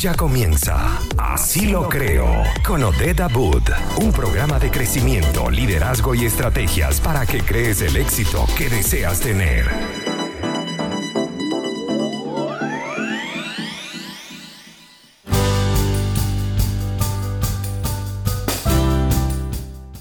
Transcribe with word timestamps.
Ya 0.00 0.14
comienza 0.14 1.00
Así 1.16 1.66
lo 1.66 1.88
creo 1.88 2.44
con 2.64 2.84
Odeda 2.84 3.26
Boot, 3.26 3.68
un 3.96 4.12
programa 4.12 4.60
de 4.60 4.70
crecimiento, 4.70 5.50
liderazgo 5.50 6.14
y 6.14 6.24
estrategias 6.24 7.00
para 7.00 7.26
que 7.26 7.40
crees 7.40 7.82
el 7.82 7.96
éxito 7.96 8.46
que 8.56 8.68
deseas 8.68 9.20
tener. 9.20 9.66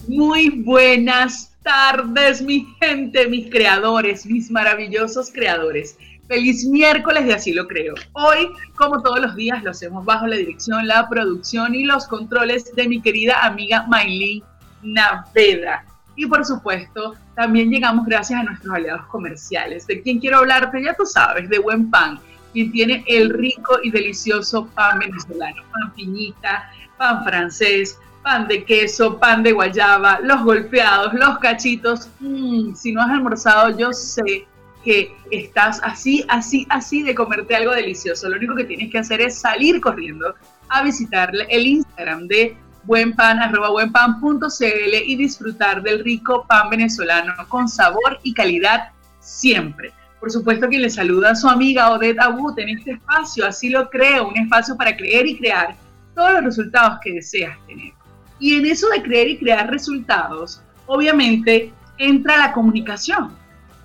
Muy 0.08 0.50
buenas 0.64 1.52
tardes, 1.64 2.44
mi 2.44 2.68
gente, 2.80 3.28
mis 3.28 3.50
creadores, 3.50 4.28
mis 4.28 4.52
maravillosos 4.52 5.32
creadores. 5.32 5.98
Feliz 6.28 6.66
miércoles 6.66 7.26
de 7.26 7.34
Así 7.34 7.54
lo 7.54 7.68
creo. 7.68 7.94
Hoy, 8.12 8.50
como 8.76 9.02
todos 9.02 9.22
los 9.22 9.36
días, 9.36 9.64
lo 9.64 9.72
hacemos 9.72 10.04
bajo 10.04 10.28
la 10.28 10.36
dirección, 10.36 10.86
la 10.86 11.08
producción 11.08 11.74
y 11.74 11.86
los 11.86 12.06
controles 12.06 12.76
de 12.76 12.88
mi 12.88 13.02
querida 13.02 13.46
amiga 13.46 13.86
Maylin 13.88 14.44
Naveda. 14.84 15.86
Y 16.18 16.26
por 16.26 16.44
supuesto, 16.44 17.16
también 17.36 17.70
llegamos 17.70 18.06
gracias 18.06 18.42
a 18.42 18.44
nuestros 18.44 18.74
aliados 18.74 19.06
comerciales. 19.06 19.88
¿De 19.88 20.02
quién 20.02 20.20
quiero 20.20 20.40
hablarte? 20.40 20.84
Ya 20.84 20.94
tú 20.96 21.06
sabes, 21.06 21.48
de 21.48 21.60
Buen 21.60 21.90
Pan, 21.90 22.20
quien 22.52 22.72
tiene 22.74 23.06
el 23.08 23.30
rico 23.30 23.78
y 23.82 23.92
delicioso 23.92 24.68
pan 24.76 25.00
venezolano, 25.00 25.62
pan 25.72 25.94
piñita, 25.96 26.70
pan 26.98 27.24
francés, 27.24 28.00
pan 28.22 28.50
de 28.50 28.66
queso, 28.66 29.18
pan 29.18 29.44
de 29.44 29.54
guayaba, 29.54 30.20
los 30.22 30.44
golpeados, 30.44 31.14
los 31.14 31.38
cachitos. 31.38 32.10
Mm, 32.20 32.74
si 32.74 32.92
no 32.92 33.02
has 33.02 33.12
almorzado, 33.12 33.78
yo 33.78 33.94
sé 33.94 34.46
que 34.88 35.14
estás 35.32 35.82
así, 35.84 36.24
así, 36.30 36.66
así 36.70 37.04
de 37.04 37.14
comerte 37.14 37.54
algo 37.54 37.74
delicioso. 37.74 38.30
Lo 38.30 38.38
único 38.38 38.56
que 38.56 38.64
tienes 38.64 38.90
que 38.90 39.00
hacer 39.00 39.20
es 39.20 39.38
salir 39.38 39.82
corriendo 39.82 40.34
a 40.70 40.82
visitarle 40.82 41.46
el 41.50 41.68
Instagram 41.68 42.26
de 42.28 42.56
buenpan, 42.86 43.38
arroba 43.40 43.70
buenpan.cl 43.70 44.94
y 45.06 45.16
disfrutar 45.18 45.84
del 45.84 46.06
rico 46.06 46.46
pan 46.48 46.70
venezolano 46.70 47.34
con 47.50 47.68
sabor 47.68 48.18
y 48.24 48.34
calidad 48.34 48.92
siempre. 49.20 49.92
Por 50.22 50.32
supuesto 50.32 50.70
que 50.70 50.80
le 50.80 50.90
saluda 50.90 51.32
a 51.32 51.36
su 51.36 51.50
amiga 51.50 51.92
Odette 51.92 52.22
Abut 52.22 52.58
en 52.58 52.70
este 52.70 52.92
espacio, 52.92 53.46
así 53.46 53.70
lo 53.70 53.90
creo, 53.90 54.30
un 54.30 54.38
espacio 54.38 54.78
para 54.78 54.96
creer 54.96 55.28
y 55.28 55.38
crear 55.38 55.76
todos 56.16 56.32
los 56.32 56.46
resultados 56.46 57.00
que 57.04 57.12
deseas 57.12 57.58
tener. 57.68 57.92
Y 58.40 58.56
en 58.56 58.66
eso 58.66 58.88
de 58.88 59.04
creer 59.04 59.32
y 59.32 59.38
crear 59.38 59.70
resultados, 59.70 60.62
obviamente 60.86 61.74
entra 61.98 62.38
la 62.38 62.54
comunicación 62.54 63.36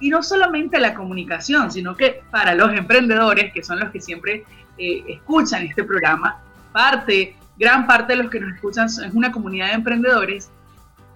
y 0.02 0.10
no 0.10 0.20
solamente 0.20 0.80
la 0.80 0.94
comunicación, 0.94 1.70
sino 1.70 1.96
que 1.96 2.22
para 2.32 2.56
los 2.56 2.72
emprendedores, 2.72 3.52
que 3.52 3.62
son 3.62 3.78
los 3.78 3.90
que 3.90 4.00
siempre 4.00 4.44
eh, 4.76 5.04
escuchan 5.06 5.64
este 5.64 5.84
programa, 5.84 6.40
parte, 6.72 7.36
gran 7.56 7.86
parte 7.86 8.14
de 8.16 8.22
los 8.24 8.30
que 8.30 8.40
nos 8.40 8.52
escuchan 8.52 8.86
es 8.86 9.14
una 9.14 9.30
comunidad 9.30 9.68
de 9.68 9.74
emprendedores, 9.74 10.50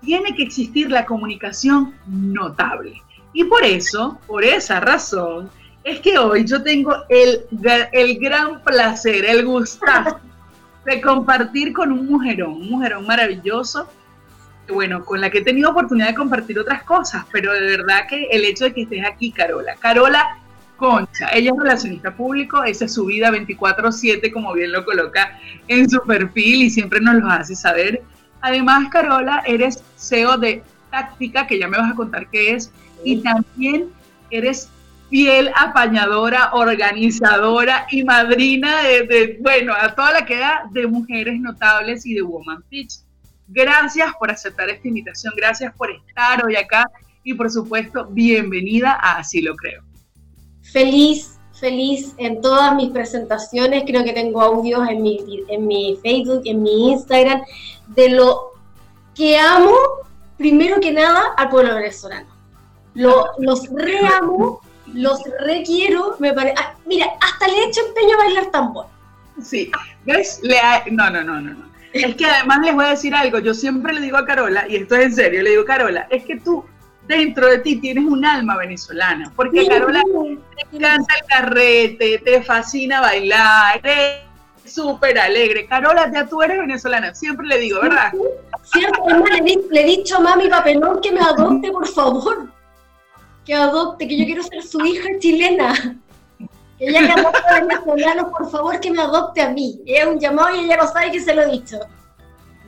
tiene 0.03 0.37
que 0.37 0.45
existir 0.45 0.89
la 0.89 1.05
comunicación 1.05 1.95
notable. 2.07 3.03
Y 3.33 3.43
por 3.45 3.65
eso, 3.65 4.21
por 4.29 4.45
esa 4.45 4.79
razón, 4.79 5.51
es 5.83 5.99
que 5.99 6.17
hoy 6.17 6.47
yo 6.47 6.63
tengo 6.63 6.95
el, 7.09 7.41
el 7.91 8.19
gran 8.21 8.63
placer, 8.63 9.25
el 9.25 9.45
gustazo 9.45 10.21
de 10.85 11.01
compartir 11.01 11.73
con 11.73 11.91
un 11.91 12.07
mujerón, 12.07 12.53
un 12.53 12.71
mujerón 12.71 13.05
maravilloso, 13.05 13.89
bueno, 14.69 15.05
con 15.05 15.21
la 15.21 15.31
que 15.31 15.39
he 15.39 15.45
tenido 15.45 15.71
oportunidad 15.71 16.09
de 16.09 16.15
compartir 16.15 16.59
otras 16.59 16.83
cosas, 16.83 17.25
pero 17.33 17.53
de 17.53 17.61
verdad 17.61 18.07
que 18.09 18.25
el 18.31 18.45
hecho 18.45 18.65
de 18.65 18.73
que 18.73 18.83
estés 18.83 19.05
aquí, 19.05 19.31
Carola, 19.31 19.75
Carola 19.77 20.39
Concha, 20.77 21.29
ella 21.33 21.53
es 21.53 21.59
relacionista 21.59 22.15
público, 22.15 22.63
esa 22.63 22.85
es 22.85 22.95
su 22.95 23.07
vida 23.07 23.31
24/7, 23.31 24.31
como 24.33 24.53
bien 24.53 24.73
lo 24.73 24.85
coloca 24.85 25.39
en 25.69 25.89
su 25.89 26.01
perfil 26.03 26.65
y 26.65 26.71
siempre 26.71 27.01
nos 27.01 27.15
lo 27.15 27.29
hace 27.29 27.55
saber. 27.55 28.03
Además, 28.43 28.89
Carola, 28.91 29.43
eres 29.47 29.83
CEO 29.97 30.37
de 30.37 30.63
Táctica, 30.91 31.47
que 31.47 31.59
ya 31.59 31.69
me 31.69 31.79
vas 31.79 31.93
a 31.93 31.95
contar 31.95 32.29
qué 32.31 32.53
es, 32.53 32.71
y 33.05 33.23
también 33.23 33.89
eres 34.31 34.69
fiel 35.09 35.51
apañadora, 35.55 36.51
organizadora 36.53 37.87
y 37.91 38.05
madrina 38.05 38.83
de, 38.83 39.03
de, 39.05 39.39
bueno, 39.41 39.73
a 39.73 39.95
toda 39.95 40.13
la 40.13 40.27
que 40.27 40.37
da 40.37 40.65
de 40.71 40.87
mujeres 40.87 41.41
notables 41.41 42.05
y 42.05 42.15
de 42.15 42.23
Woman 42.23 42.63
Pitch. 42.69 43.06
Gracias 43.49 44.13
por 44.19 44.31
aceptar 44.31 44.69
esta 44.69 44.89
invitación, 44.89 45.33
gracias 45.37 45.73
por 45.77 45.91
estar 45.91 46.45
hoy 46.45 46.57
acá 46.57 46.91
y 47.23 47.35
por 47.35 47.51
supuesto, 47.51 48.07
bienvenida 48.07 48.99
a 49.01 49.19
Así 49.19 49.41
lo 49.41 49.55
creo. 49.55 49.83
Feliz, 50.63 51.39
feliz 51.59 52.15
en 52.19 52.41
todas 52.41 52.75
mis 52.75 52.91
presentaciones, 52.91 53.85
creo 53.87 54.05
que 54.05 54.13
tengo 54.13 54.43
audios 54.43 54.89
en 54.89 55.03
mi, 55.03 55.45
en 55.49 55.67
mi 55.67 55.99
Facebook, 56.03 56.43
en 56.45 56.63
mi 56.63 56.91
Instagram, 56.93 57.43
de 57.89 58.11
lo 58.11 58.53
que 59.15 59.39
amo, 59.39 59.75
primero 60.37 60.81
que 60.81 60.93
nada, 60.93 61.35
al 61.37 61.49
pueblo 61.49 61.75
venezolano. 61.75 62.29
Lo, 62.95 63.27
los 63.39 63.69
reamo, 63.71 64.61
los 64.93 65.21
requiero, 65.41 66.17
me 66.19 66.33
parece. 66.33 66.55
Ah, 66.59 66.75
mira, 66.85 67.07
hasta 67.21 67.47
le 67.47 67.59
he 67.59 67.69
hecho 67.69 67.81
empeño 67.87 68.15
a 68.15 68.25
bailar 68.25 68.51
tambor. 68.51 68.87
Sí, 69.43 69.71
¿ves? 70.05 70.41
Le 70.43 70.59
no, 70.91 71.11
no, 71.11 71.23
no, 71.23 71.41
no, 71.41 71.51
no. 71.55 71.76
Es 72.05 72.15
que 72.17 72.27
además 72.27 72.61
les 72.65 72.75
voy 72.75 72.85
a 72.85 72.91
decir 72.91 73.15
algo, 73.15 73.39
yo 73.39 73.55
siempre 73.55 73.93
le 73.93 74.01
digo 74.01 74.17
a 74.17 74.27
Carola, 74.27 74.67
y 74.69 74.77
esto 74.77 74.97
es 74.97 75.05
en 75.07 75.15
serio, 75.15 75.43
le 75.43 75.51
digo, 75.51 75.65
Carola, 75.65 76.07
es 76.11 76.25
que 76.25 76.37
tú 76.41 76.65
dentro 77.07 77.47
de 77.47 77.59
ti 77.59 77.77
tienes 77.77 78.05
un 78.05 78.25
alma 78.25 78.57
venezolana, 78.57 79.33
porque 79.37 79.61
sí, 79.61 79.69
Carola 79.69 80.03
te 80.03 80.77
encanta 80.77 81.15
el 81.15 81.27
carrete, 81.27 82.19
te 82.19 82.43
fascina 82.43 83.01
bailar, 83.01 83.81
eres 83.83 84.23
súper 84.65 85.19
alegre. 85.19 85.67
Carola, 85.67 86.11
ya 86.13 86.27
tú 86.27 86.43
eres 86.43 86.59
venezolana, 86.59 87.15
siempre 87.15 87.47
le 87.47 87.59
digo, 87.59 87.81
¿verdad? 87.81 88.13
Cierto, 88.63 89.05
le, 89.09 89.57
le 89.71 89.81
he 89.81 89.87
dicho 89.97 90.17
a 90.17 90.21
mami 90.21 90.49
papelón 90.49 91.01
que 91.01 91.13
me 91.13 91.21
adopte, 91.21 91.71
por 91.71 91.87
favor, 91.87 92.49
que 93.45 93.55
adopte, 93.55 94.09
que 94.09 94.19
yo 94.19 94.25
quiero 94.25 94.43
ser 94.43 94.63
su 94.63 94.85
hija 94.85 95.09
chilena. 95.19 95.97
Que 96.79 96.87
ella 96.87 97.15
adopte 97.15 97.49
a 97.49 97.61
venezolanos, 97.61 98.31
por 98.31 98.51
favor, 98.51 98.81
que 98.81 98.91
me 98.91 99.01
adopte 99.01 99.41
a 99.41 99.51
mí. 99.51 99.81
Es 99.87 100.07
un 100.07 100.19
llamado 100.19 100.55
y 100.55 100.65
ella 100.65 100.77
no 100.77 100.87
sabe 100.87 101.11
que 101.11 101.21
se 101.21 101.35
lo 101.35 101.43
he 101.43 101.51
dicho. 101.51 101.79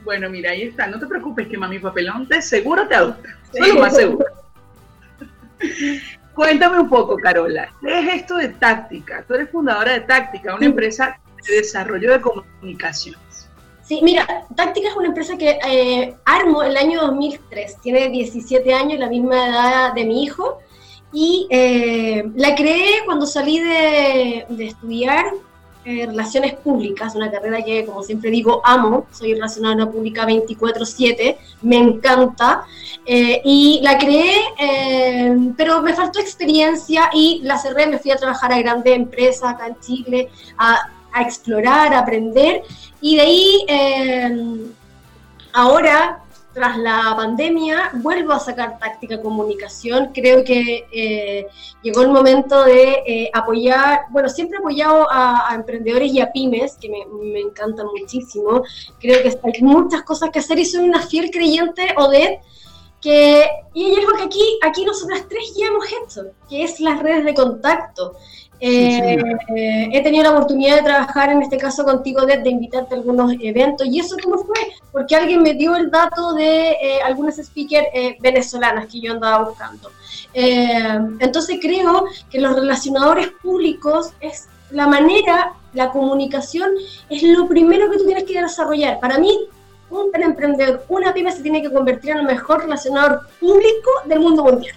Bueno, 0.03 0.29
mira, 0.29 0.51
ahí 0.51 0.63
está. 0.63 0.87
No 0.87 0.99
te 0.99 1.05
preocupes 1.05 1.47
que 1.47 1.57
mami 1.57 1.79
papelón 1.79 2.27
te 2.27 2.41
seguro 2.41 2.87
te 2.87 2.95
adopta. 2.95 3.29
Sí. 3.53 3.71
lo 3.71 3.79
más 3.79 3.95
seguro. 3.95 4.25
Cuéntame 6.33 6.79
un 6.79 6.89
poco, 6.89 7.17
Carola. 7.17 7.69
¿Qué 7.81 7.99
es 7.99 8.21
esto 8.21 8.37
de 8.37 8.49
Táctica? 8.49 9.23
Tú 9.27 9.33
eres 9.33 9.49
fundadora 9.49 9.93
de 9.93 10.01
Táctica, 10.01 10.51
una 10.51 10.59
sí. 10.59 10.65
empresa 10.65 11.19
de 11.47 11.55
desarrollo 11.57 12.11
de 12.13 12.21
comunicaciones. 12.21 13.49
Sí, 13.83 13.99
mira, 14.03 14.25
Táctica 14.55 14.89
es 14.89 14.95
una 14.95 15.07
empresa 15.07 15.37
que 15.37 15.59
eh, 15.67 16.15
armo 16.25 16.63
el 16.63 16.77
año 16.77 17.01
2003. 17.01 17.81
Tiene 17.81 18.09
17 18.09 18.73
años, 18.73 18.99
la 18.99 19.09
misma 19.09 19.47
edad 19.47 19.93
de 19.93 20.05
mi 20.05 20.23
hijo 20.23 20.59
y 21.11 21.47
eh, 21.49 22.29
la 22.35 22.55
creé 22.55 23.03
cuando 23.05 23.25
salí 23.25 23.59
de, 23.59 24.45
de 24.47 24.67
estudiar 24.67 25.25
eh, 25.85 26.05
Relaciones 26.05 26.53
Públicas, 26.55 27.15
una 27.15 27.31
carrera 27.31 27.63
que, 27.63 27.85
como 27.85 28.03
siempre 28.03 28.29
digo, 28.29 28.61
amo. 28.63 29.07
Soy 29.11 29.33
relacionada 29.33 29.89
pública 29.89 30.27
24-7, 30.27 31.37
me 31.63 31.77
encanta. 31.77 32.63
Eh, 33.05 33.41
y 33.43 33.79
la 33.81 33.97
creé, 33.97 34.35
pero 35.57 35.81
me 35.81 35.95
faltó 35.95 36.19
experiencia 36.19 37.09
y 37.11 37.41
la 37.43 37.57
cerré. 37.57 37.87
Me 37.87 37.97
fui 37.97 38.11
a 38.11 38.17
trabajar 38.17 38.53
a 38.53 38.59
grandes 38.59 38.95
empresas 38.95 39.55
acá 39.55 39.67
en 39.67 39.79
Chile, 39.79 40.29
a, 40.57 40.77
a 41.11 41.21
explorar, 41.23 41.93
a 41.93 41.99
aprender. 41.99 42.61
Y 43.01 43.15
de 43.15 43.21
ahí, 43.21 43.65
ahora 45.53 46.21
tras 46.53 46.77
la 46.77 47.13
pandemia 47.15 47.91
vuelvo 47.95 48.33
a 48.33 48.39
sacar 48.39 48.79
táctica 48.79 49.21
comunicación. 49.21 50.11
Creo 50.13 50.43
que 50.43 50.87
eh, 50.91 51.47
llegó 51.81 52.01
el 52.01 52.09
momento 52.09 52.63
de 52.63 53.03
eh, 53.05 53.31
apoyar, 53.33 54.01
bueno, 54.09 54.29
siempre 54.29 54.57
he 54.57 54.59
apoyado 54.59 55.07
a, 55.09 55.53
emprendedores 55.53 56.11
y 56.11 56.21
a 56.21 56.31
pymes, 56.31 56.77
que 56.77 56.89
me, 56.89 57.05
me, 57.05 57.39
encantan 57.39 57.87
muchísimo. 57.87 58.63
Creo 58.99 59.21
que 59.21 59.29
hay 59.29 59.61
muchas 59.61 60.03
cosas 60.03 60.29
que 60.31 60.39
hacer 60.39 60.59
y 60.59 60.65
soy 60.65 60.87
una 60.87 61.01
fiel 61.01 61.29
creyente, 61.31 61.93
Odette, 61.97 62.41
que, 63.01 63.47
y 63.73 63.85
hay 63.85 63.95
algo 63.95 64.17
que 64.17 64.23
aquí, 64.23 64.59
aquí 64.61 64.85
nosotras 64.85 65.25
tres 65.29 65.53
ya 65.57 65.67
hemos 65.67 65.85
hecho, 65.85 66.31
que 66.49 66.63
es 66.63 66.79
las 66.79 66.99
redes 67.01 67.25
de 67.25 67.33
contacto. 67.33 68.13
Eh, 68.61 69.17
he 69.91 70.03
tenido 70.03 70.23
la 70.23 70.31
oportunidad 70.31 70.77
de 70.77 70.83
trabajar 70.83 71.31
en 71.31 71.41
este 71.41 71.57
caso 71.57 71.85
contigo, 71.85 72.25
de, 72.25 72.41
invitarte 72.49 72.93
a 72.93 72.97
algunos 72.97 73.33
eventos. 73.41 73.87
¿Y 73.87 73.99
eso 73.99 74.15
cómo 74.21 74.37
fue? 74.39 74.57
Porque 74.91 75.15
alguien 75.15 75.41
me 75.41 75.53
dio 75.53 75.75
el 75.75 75.89
dato 75.89 76.33
de 76.33 76.71
eh, 76.71 77.01
algunas 77.03 77.37
speakers 77.37 77.87
eh, 77.93 78.17
venezolanas 78.19 78.87
que 78.87 78.99
yo 78.99 79.13
andaba 79.13 79.45
buscando. 79.45 79.91
Eh, 80.33 80.99
entonces 81.19 81.57
creo 81.61 82.05
que 82.29 82.39
los 82.39 82.55
relacionadores 82.55 83.29
públicos 83.41 84.11
es 84.19 84.47
la 84.71 84.87
manera, 84.87 85.53
la 85.73 85.89
comunicación 85.89 86.69
es 87.09 87.23
lo 87.23 87.47
primero 87.47 87.89
que 87.89 87.97
tú 87.97 88.05
tienes 88.05 88.25
que 88.25 88.41
desarrollar. 88.41 88.99
Para 88.99 89.17
mí, 89.17 89.47
un 89.89 90.11
emprendedor, 90.13 90.85
una 90.89 91.13
pyme 91.13 91.31
se 91.31 91.41
tiene 91.41 91.61
que 91.61 91.71
convertir 91.71 92.11
en 92.11 92.19
el 92.19 92.25
mejor 92.25 92.61
relacionador 92.61 93.21
público 93.39 93.89
del 94.05 94.19
mundo 94.19 94.43
mundial. 94.43 94.75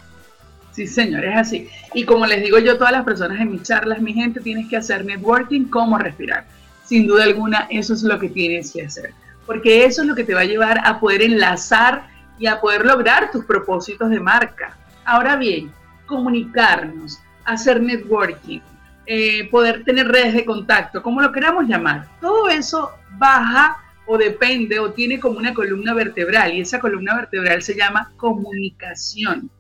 Sí, 0.73 0.87
señor, 0.87 1.25
es 1.25 1.37
así. 1.37 1.69
Y 1.93 2.05
como 2.05 2.27
les 2.27 2.43
digo 2.43 2.59
yo 2.59 2.73
a 2.73 2.79
todas 2.79 2.93
las 2.93 3.05
personas 3.05 3.41
en 3.41 3.53
mis 3.53 3.63
charlas, 3.63 4.01
mi 4.01 4.15
gente, 4.15 4.41
tienes 4.41 4.69
que 4.69 4.77
hacer 4.77 5.05
networking 5.05 5.67
como 5.67 5.99
respirar. 5.99 6.47
sin 6.85 7.07
duda 7.07 7.25
alguna 7.25 7.69
eso 7.71 7.95
es 7.95 8.03
lo 8.03 8.19
que 8.19 8.29
tienes 8.29 8.73
que 8.73 8.83
hacer, 8.83 9.15
porque 9.47 9.85
eso 9.85 10.03
es 10.03 10.09
lo 10.09 10.15
que 10.15 10.25
te 10.25 10.35
va 10.35 10.41
a 10.41 10.45
llevar 10.45 10.81
a 10.85 10.99
poder 10.99 11.23
enlazar 11.23 12.07
y 12.39 12.47
a 12.47 12.61
poder 12.61 12.85
lograr 12.85 13.31
tus 13.31 13.45
propósitos 13.45 14.11
de 14.11 14.19
marca. 14.19 14.77
Ahora 15.05 15.37
bien, 15.37 15.71
comunicarnos, 16.07 17.19
hacer 17.45 17.81
networking, 17.81 18.61
eh, 19.07 19.49
poder 19.51 19.85
tener 19.85 20.09
redes 20.09 20.35
de 20.35 20.45
contacto, 20.45 21.03
como 21.03 21.23
lo 21.23 21.33
queramos 21.33 21.67
llamar, 21.67 22.09
todo 22.21 22.49
eso 22.49 22.91
baja 23.19 23.77
o 24.07 24.19
depende 24.19 24.79
o 24.79 24.93
tiene 24.93 25.21
como 25.21 25.39
una 25.39 25.55
columna 25.55 25.95
vertebral 25.95 26.53
y 26.55 26.61
esa 26.61 26.81
columna 26.81 27.15
vertebral 27.15 27.63
se 27.63 27.77
llama 27.77 28.13
comunicación. 28.17 29.51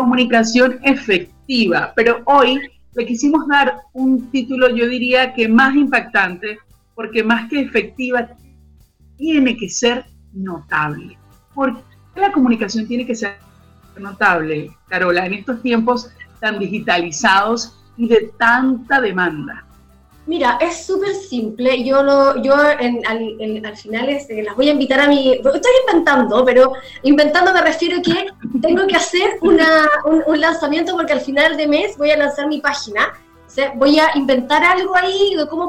Comunicación 0.00 0.78
efectiva, 0.82 1.92
pero 1.94 2.22
hoy 2.24 2.58
le 2.94 3.04
quisimos 3.04 3.46
dar 3.48 3.82
un 3.92 4.30
título, 4.30 4.74
yo 4.74 4.88
diría 4.88 5.34
que 5.34 5.46
más 5.46 5.76
impactante, 5.76 6.58
porque 6.94 7.22
más 7.22 7.50
que 7.50 7.60
efectiva, 7.60 8.30
tiene 9.18 9.58
que 9.58 9.68
ser 9.68 10.06
notable. 10.32 11.18
¿Por 11.54 11.82
qué 12.14 12.20
la 12.22 12.32
comunicación 12.32 12.88
tiene 12.88 13.04
que 13.04 13.14
ser 13.14 13.36
notable, 13.98 14.70
Carola, 14.88 15.26
en 15.26 15.34
estos 15.34 15.60
tiempos 15.60 16.10
tan 16.40 16.58
digitalizados 16.58 17.78
y 17.98 18.08
de 18.08 18.32
tanta 18.38 19.02
demanda? 19.02 19.66
Mira, 20.30 20.58
es 20.60 20.86
súper 20.86 21.12
simple. 21.12 21.82
Yo 21.82 22.04
lo, 22.04 22.40
yo 22.40 22.54
al, 22.54 23.76
final 23.76 24.08
este, 24.10 24.44
las 24.44 24.54
voy 24.54 24.68
a 24.68 24.72
invitar 24.72 25.00
a 25.00 25.08
mi. 25.08 25.32
Estoy 25.32 25.72
inventando, 25.88 26.44
pero 26.44 26.74
inventando 27.02 27.52
me 27.52 27.60
refiero 27.60 27.98
a 27.98 28.00
que 28.00 28.28
tengo 28.62 28.86
que 28.86 28.94
hacer 28.94 29.38
una, 29.40 29.88
un, 30.28 30.40
lanzamiento 30.40 30.92
porque 30.92 31.14
al 31.14 31.20
final 31.20 31.56
de 31.56 31.66
mes 31.66 31.98
voy 31.98 32.12
a 32.12 32.16
lanzar 32.16 32.46
mi 32.46 32.60
página. 32.60 33.12
voy 33.74 33.98
a 33.98 34.12
inventar 34.14 34.62
algo 34.62 34.94
ahí 34.94 35.34
de 35.34 35.48
cómo 35.48 35.68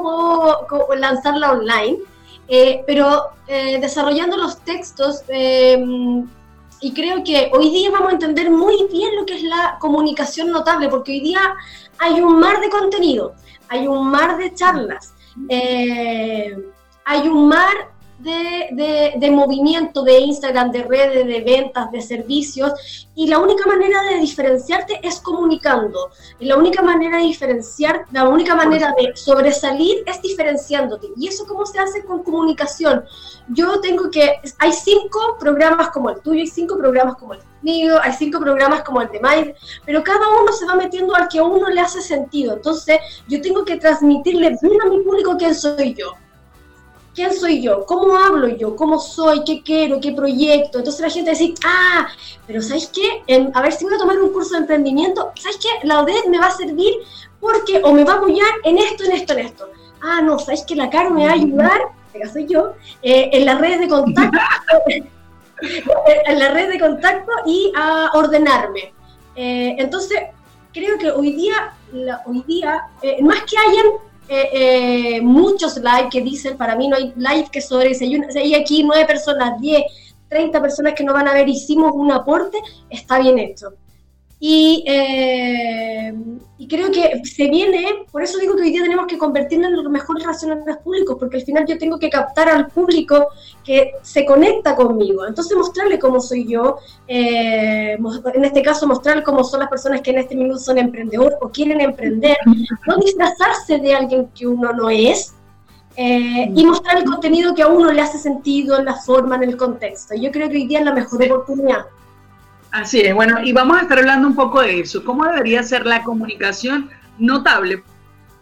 puedo 0.68 0.94
lanzarla 0.94 1.50
online. 1.50 1.98
Eh, 2.46 2.84
pero 2.86 3.30
eh, 3.48 3.80
desarrollando 3.80 4.36
los 4.36 4.60
textos, 4.60 5.24
em, 5.26 6.28
y 6.82 6.92
creo 6.92 7.24
que 7.24 7.50
hoy 7.54 7.70
día 7.70 7.90
vamos 7.90 8.10
a 8.10 8.14
entender 8.14 8.50
muy 8.50 8.86
bien 8.92 9.16
lo 9.16 9.24
que 9.24 9.36
es 9.36 9.42
la 9.44 9.76
comunicación 9.78 10.50
notable, 10.50 10.88
porque 10.88 11.12
hoy 11.12 11.20
día 11.20 11.54
hay 11.98 12.20
un 12.20 12.40
mar 12.40 12.60
de 12.60 12.68
contenido 12.68 13.34
hay 13.72 13.86
un 13.86 14.06
mar 14.08 14.36
de 14.36 14.52
charlas, 14.52 15.14
eh, 15.48 16.54
hay 17.06 17.26
un 17.26 17.48
mar 17.48 17.91
de, 18.22 19.30
movimiento 19.30 20.02
de 20.02 20.20
Instagram, 20.20 20.70
de 20.70 20.82
redes, 20.82 21.26
de 21.26 21.40
ventas, 21.40 21.90
de 21.90 22.00
servicios, 22.00 23.08
y 23.14 23.26
la 23.26 23.38
única 23.38 23.66
manera 23.66 24.02
de 24.04 24.18
diferenciarte 24.18 25.00
es 25.02 25.20
comunicando. 25.20 26.10
Y 26.38 26.46
la 26.46 26.56
única 26.56 26.82
manera 26.82 27.18
de 27.18 27.24
diferenciar, 27.24 28.06
la 28.12 28.28
única 28.28 28.54
manera 28.54 28.94
de 28.98 29.14
sobresalir 29.16 30.02
es 30.06 30.22
diferenciándote. 30.22 31.08
¿Y 31.16 31.28
eso 31.28 31.46
cómo 31.46 31.66
se 31.66 31.78
hace 31.78 32.04
con 32.04 32.22
comunicación? 32.22 33.04
Yo 33.48 33.80
tengo 33.80 34.10
que, 34.10 34.40
hay 34.58 34.72
cinco 34.72 35.36
programas 35.38 35.90
como 35.90 36.10
el 36.10 36.20
tuyo, 36.20 36.40
hay 36.40 36.46
cinco 36.46 36.78
programas 36.78 37.16
como 37.16 37.34
el 37.34 37.40
mío, 37.62 37.98
hay 38.02 38.12
cinco 38.12 38.40
programas 38.40 38.82
como 38.82 39.02
el 39.02 39.10
de 39.10 39.20
Mike, 39.20 39.56
pero 39.84 40.02
cada 40.02 40.28
uno 40.40 40.52
se 40.52 40.66
va 40.66 40.74
metiendo 40.74 41.14
al 41.14 41.28
que 41.28 41.38
a 41.38 41.44
uno 41.44 41.68
le 41.68 41.80
hace 41.80 42.00
sentido. 42.00 42.54
Entonces, 42.54 42.98
yo 43.28 43.40
tengo 43.40 43.64
que 43.64 43.76
transmitirle 43.76 44.56
bien 44.60 44.82
a 44.82 44.88
mi 44.88 45.00
público 45.00 45.36
quién 45.36 45.54
soy 45.54 45.94
yo. 45.94 46.12
¿Quién 47.14 47.34
soy 47.34 47.60
yo? 47.60 47.84
¿Cómo 47.84 48.16
hablo 48.16 48.48
yo? 48.48 48.74
¿Cómo 48.74 48.98
soy? 48.98 49.44
¿Qué 49.44 49.62
quiero? 49.62 50.00
¿Qué 50.00 50.12
proyecto? 50.12 50.78
Entonces 50.78 51.00
la 51.02 51.10
gente 51.10 51.30
dice, 51.30 51.52
ah, 51.64 52.08
pero 52.46 52.62
¿sabes 52.62 52.90
qué? 52.92 53.22
a 53.52 53.62
ver 53.62 53.72
si 53.72 53.84
voy 53.84 53.94
a 53.94 53.98
tomar 53.98 54.18
un 54.18 54.32
curso 54.32 54.54
de 54.54 54.60
emprendimiento, 54.60 55.30
¿sabes 55.38 55.58
qué? 55.58 55.86
La 55.86 56.00
ODED 56.00 56.24
me 56.30 56.38
va 56.38 56.46
a 56.46 56.56
servir 56.56 56.94
porque 57.38 57.82
o 57.84 57.92
me 57.92 58.04
va 58.04 58.14
a 58.14 58.16
apoyar 58.16 58.48
en 58.64 58.78
esto, 58.78 59.04
en 59.04 59.12
esto, 59.12 59.34
en 59.34 59.38
esto. 59.40 59.68
Ah, 60.00 60.22
no, 60.22 60.38
¿sabes 60.38 60.64
qué? 60.66 60.74
La 60.74 60.88
Caro 60.88 61.10
me 61.10 61.26
va 61.26 61.32
a 61.32 61.34
ayudar, 61.34 61.80
que 62.12 62.26
soy 62.28 62.46
yo, 62.46 62.72
eh, 63.02 63.28
en 63.32 63.44
las 63.44 63.60
redes 63.60 63.80
de 63.80 63.88
contacto, 63.88 64.38
en 66.26 66.38
la 66.38 66.50
red 66.50 66.70
de 66.70 66.80
contacto 66.80 67.30
y 67.46 67.72
a 67.76 68.10
ordenarme. 68.14 68.94
Eh, 69.36 69.76
entonces, 69.78 70.18
creo 70.72 70.98
que 70.98 71.10
hoy 71.10 71.32
día, 71.32 71.74
hoy 72.24 72.42
día 72.46 72.86
eh, 73.02 73.22
más 73.22 73.42
que 73.42 73.58
hayan 73.58 73.86
eh, 74.28 74.48
eh, 74.52 75.20
muchos 75.20 75.76
live 75.76 76.08
que 76.10 76.22
dicen, 76.22 76.56
para 76.56 76.76
mí 76.76 76.88
no 76.88 76.96
hay 76.96 77.12
live 77.16 77.48
que 77.50 77.60
sobre, 77.60 77.94
si 77.94 78.14
hay, 78.36 78.54
aquí 78.54 78.82
nueve 78.82 79.04
personas, 79.04 79.60
diez, 79.60 79.82
treinta 80.28 80.60
personas 80.60 80.94
que 80.94 81.04
no 81.04 81.12
van 81.12 81.28
a 81.28 81.32
ver, 81.32 81.48
hicimos 81.48 81.92
un 81.94 82.12
aporte, 82.12 82.58
está 82.88 83.18
bien 83.18 83.38
hecho. 83.38 83.74
Eh, 84.44 86.12
y, 86.58 86.66
creo 86.66 86.90
que 86.90 87.22
se 87.24 87.48
viene, 87.48 88.06
por 88.10 88.22
eso 88.22 88.38
digo 88.38 88.56
que 88.56 88.62
hoy 88.62 88.70
día 88.72 88.82
tenemos 88.82 89.06
que 89.06 89.16
convertirnos 89.16 89.70
en 89.70 89.76
los 89.76 89.92
mejores 89.92 90.24
relacionadores 90.24 90.78
públicos, 90.78 91.16
porque 91.18 91.36
al 91.36 91.44
final 91.44 91.64
yo 91.64 91.78
tengo 91.78 91.96
que 91.96 92.10
captar 92.10 92.48
al 92.48 92.66
público 92.66 93.28
que 93.64 93.92
se 94.02 94.26
conecta 94.26 94.74
conmigo. 94.74 95.24
Entonces 95.26 95.56
mostrarle 95.56 96.00
cómo 96.00 96.20
soy 96.20 96.48
yo, 96.48 96.78
eh, 97.06 97.96
en 98.34 98.44
este 98.44 98.62
caso 98.62 98.88
mostrarle 98.88 99.22
cómo 99.22 99.44
son 99.44 99.60
las 99.60 99.68
personas 99.68 100.00
que 100.00 100.10
en 100.10 100.18
este 100.18 100.34
minuto 100.34 100.58
son 100.58 100.78
emprendedores 100.78 101.38
o 101.40 101.48
quieren 101.48 101.80
emprender, 101.80 102.36
no 102.86 102.96
disfrazarse 102.96 103.78
de 103.78 103.94
alguien 103.94 104.28
que 104.34 104.48
uno 104.48 104.72
no 104.72 104.90
es, 104.90 105.34
eh, 105.96 106.50
y 106.52 106.66
mostrar 106.66 106.98
el 106.98 107.04
contenido 107.04 107.54
que 107.54 107.62
a 107.62 107.68
uno 107.68 107.92
le 107.92 108.00
hace 108.00 108.18
sentido 108.18 108.78
en 108.78 108.86
la 108.86 108.96
forma, 108.96 109.36
en 109.36 109.44
el 109.44 109.56
contexto. 109.56 110.16
Yo 110.16 110.32
creo 110.32 110.48
que 110.48 110.56
hoy 110.56 110.66
día 110.66 110.80
es 110.80 110.84
la 110.84 110.94
mejor 110.94 111.22
oportunidad. 111.22 111.84
Así 112.72 113.02
es, 113.02 113.14
bueno, 113.14 113.42
y 113.44 113.52
vamos 113.52 113.78
a 113.78 113.82
estar 113.82 113.98
hablando 113.98 114.26
un 114.26 114.34
poco 114.34 114.62
de 114.62 114.80
eso, 114.80 115.04
cómo 115.04 115.26
debería 115.26 115.62
ser 115.62 115.84
la 115.84 116.02
comunicación 116.02 116.88
notable 117.18 117.84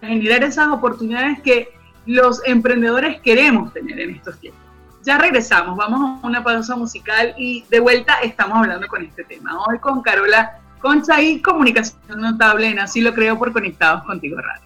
para 0.01 0.13
generar 0.13 0.45
esas 0.45 0.69
oportunidades 0.69 1.41
que 1.41 1.69
los 2.07 2.41
emprendedores 2.47 3.21
queremos 3.23 3.73
tener 3.73 3.99
en 3.99 4.11
estos 4.11 4.39
tiempos. 4.39 4.63
Ya 5.03 5.19
regresamos, 5.19 5.77
vamos 5.77 6.23
a 6.23 6.27
una 6.27 6.45
pausa 6.45 6.77
musical 6.77 7.35
y 7.37 7.65
de 7.71 7.81
vuelta 7.81 8.21
estamos 8.23 8.59
hablando 8.59 8.87
con 8.87 9.05
este 9.05 9.25
tema. 9.25 9.59
Hoy 9.67 9.79
con 9.81 10.01
Carola 10.01 10.61
Concha 10.79 11.21
y 11.21 11.41
comunicación 11.41 12.21
notable 12.21 12.69
en 12.69 12.79
Así 12.79 13.01
lo 13.01 13.13
creo 13.13 13.37
por 13.37 13.53
Conectados 13.53 14.05
Contigo 14.05 14.39
Radio. 14.41 14.63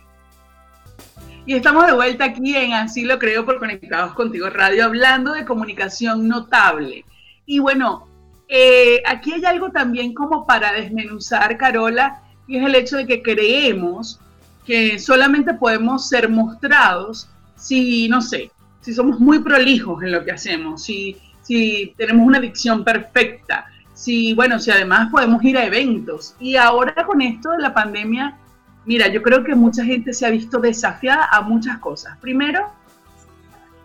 Y 1.46 1.54
estamos 1.54 1.86
de 1.86 1.92
vuelta 1.92 2.26
aquí 2.26 2.54
en 2.54 2.74
Así 2.74 3.04
lo 3.04 3.18
creo 3.18 3.46
por 3.46 3.58
Conectados 3.58 4.12
Contigo 4.12 4.50
Radio 4.50 4.84
hablando 4.84 5.32
de 5.32 5.46
comunicación 5.46 6.28
notable. 6.28 7.04
Y 7.46 7.60
bueno, 7.60 8.08
eh, 8.48 9.02
aquí 9.06 9.32
hay 9.32 9.44
algo 9.44 9.70
también 9.70 10.14
como 10.14 10.46
para 10.46 10.72
desmenuzar, 10.72 11.56
Carola, 11.56 12.22
y 12.46 12.58
es 12.58 12.64
el 12.64 12.74
hecho 12.74 12.96
de 12.96 13.06
que 13.06 13.22
creemos 13.22 14.20
que 14.66 14.98
solamente 14.98 15.54
podemos 15.54 16.08
ser 16.08 16.28
mostrados 16.28 17.28
si, 17.56 18.08
no 18.08 18.20
sé, 18.20 18.50
si 18.80 18.92
somos 18.92 19.20
muy 19.20 19.38
prolijos 19.38 20.02
en 20.02 20.12
lo 20.12 20.24
que 20.24 20.32
hacemos, 20.32 20.82
si, 20.82 21.16
si 21.42 21.94
tenemos 21.96 22.26
una 22.26 22.40
dicción 22.40 22.84
perfecta, 22.84 23.66
si, 23.94 24.34
bueno, 24.34 24.58
si 24.58 24.70
además 24.70 25.10
podemos 25.10 25.42
ir 25.44 25.56
a 25.56 25.64
eventos. 25.64 26.34
Y 26.38 26.56
ahora 26.56 26.94
con 27.06 27.22
esto 27.22 27.50
de 27.50 27.58
la 27.58 27.72
pandemia, 27.72 28.36
mira, 28.84 29.08
yo 29.08 29.22
creo 29.22 29.44
que 29.44 29.54
mucha 29.54 29.84
gente 29.84 30.12
se 30.12 30.26
ha 30.26 30.30
visto 30.30 30.58
desafiada 30.58 31.28
a 31.30 31.40
muchas 31.40 31.78
cosas. 31.78 32.18
Primero, 32.18 32.70